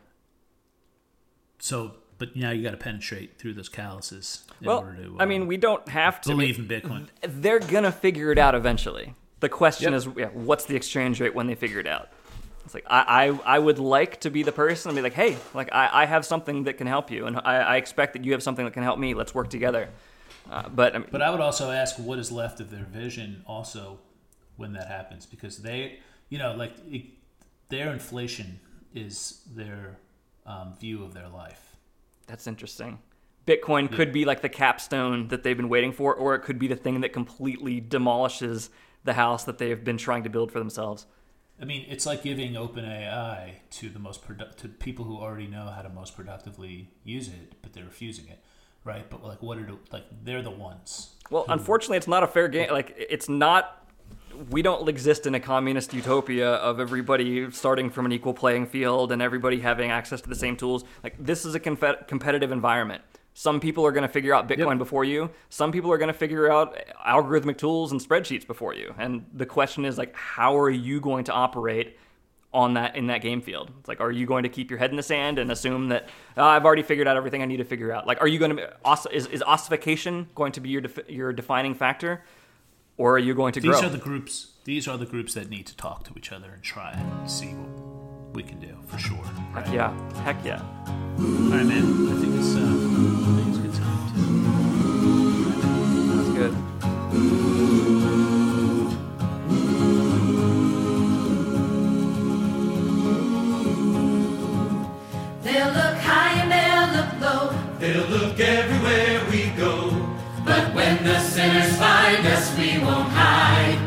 [1.59, 5.17] So, but now you got to penetrate through those calluses in well order to.
[5.19, 7.07] i mean uh, we don't have to believe in Bitcoin.
[7.21, 9.97] they're gonna figure it out eventually the question Yep.
[9.97, 12.09] is yeah, what's the exchange rate when they figure it out
[12.65, 15.37] it's like I, I, I would like to be the person and be like hey
[15.53, 18.31] like I, I have something that can help you and I, I expect that you
[18.33, 19.89] have something that can help me let's work together
[20.51, 23.43] uh, but I mean, But I would also ask what is left of their vision
[23.47, 23.99] also
[24.57, 25.99] when that happens because they,
[26.33, 27.03] you know, like it,
[27.69, 28.59] their inflation
[28.95, 29.99] is their
[30.47, 31.77] um, view of their life.
[32.25, 32.97] That's interesting.
[33.45, 36.67] Bitcoin could be like the capstone that they've been waiting for, or it could be
[36.67, 38.71] the thing that completely demolishes
[39.03, 41.05] the house that they've been trying to build for themselves.
[41.61, 45.67] I mean, it's like giving OpenAI to the most produ- to people who already know
[45.67, 48.39] how to most productively use it, but they're refusing it,
[48.83, 49.07] right?
[49.07, 51.13] But like, what are the, like they're the ones.
[51.29, 52.71] Well, unfortunately, it's not a fair game.
[52.71, 53.82] Like, it's not.
[54.49, 59.11] We don't exist in a communist utopia of everybody starting from an equal playing field
[59.11, 60.83] and everybody having access to the same tools.
[61.03, 63.01] Like, this is a confe- competitive environment.
[63.35, 64.77] Some people are going to figure out Bitcoin Yep.
[64.77, 65.29] before you.
[65.49, 68.93] Some people are going to figure out algorithmic tools and spreadsheets before you.
[68.97, 71.97] And the question is like, how are you going to operate
[72.53, 73.71] on that in that game field?
[73.79, 76.09] It's like, are you going to keep your head in the sand and assume that
[76.37, 78.05] "Ah, I've already figured out everything I need to figure out?
[78.05, 78.69] Like, are you going to
[79.11, 82.23] is, is ossification going to be your def- your defining factor,
[82.97, 83.81] or are you going to These grow?
[83.87, 84.47] are the groups.
[84.65, 87.47] These are the groups that need to talk to each other and try and see
[87.47, 89.17] what we can do for sure.
[89.53, 89.65] Right?
[89.65, 90.61] Heck yeah, heck yeah.
[91.19, 92.07] All right, man.
[92.09, 92.62] I think it's uh,
[112.13, 113.79] find us, we won't hide.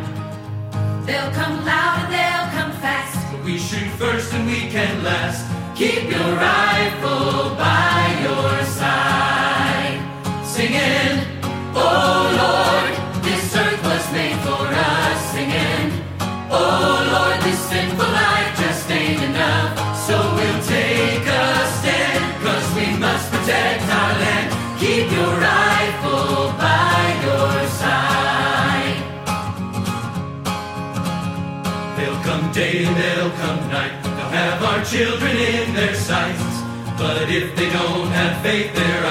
[1.06, 3.32] They'll come loud and they'll come fast.
[3.32, 5.44] But we shoot first and we can last.
[5.76, 8.75] Keep your rifle by your side.
[37.28, 39.04] If they don't have faith, their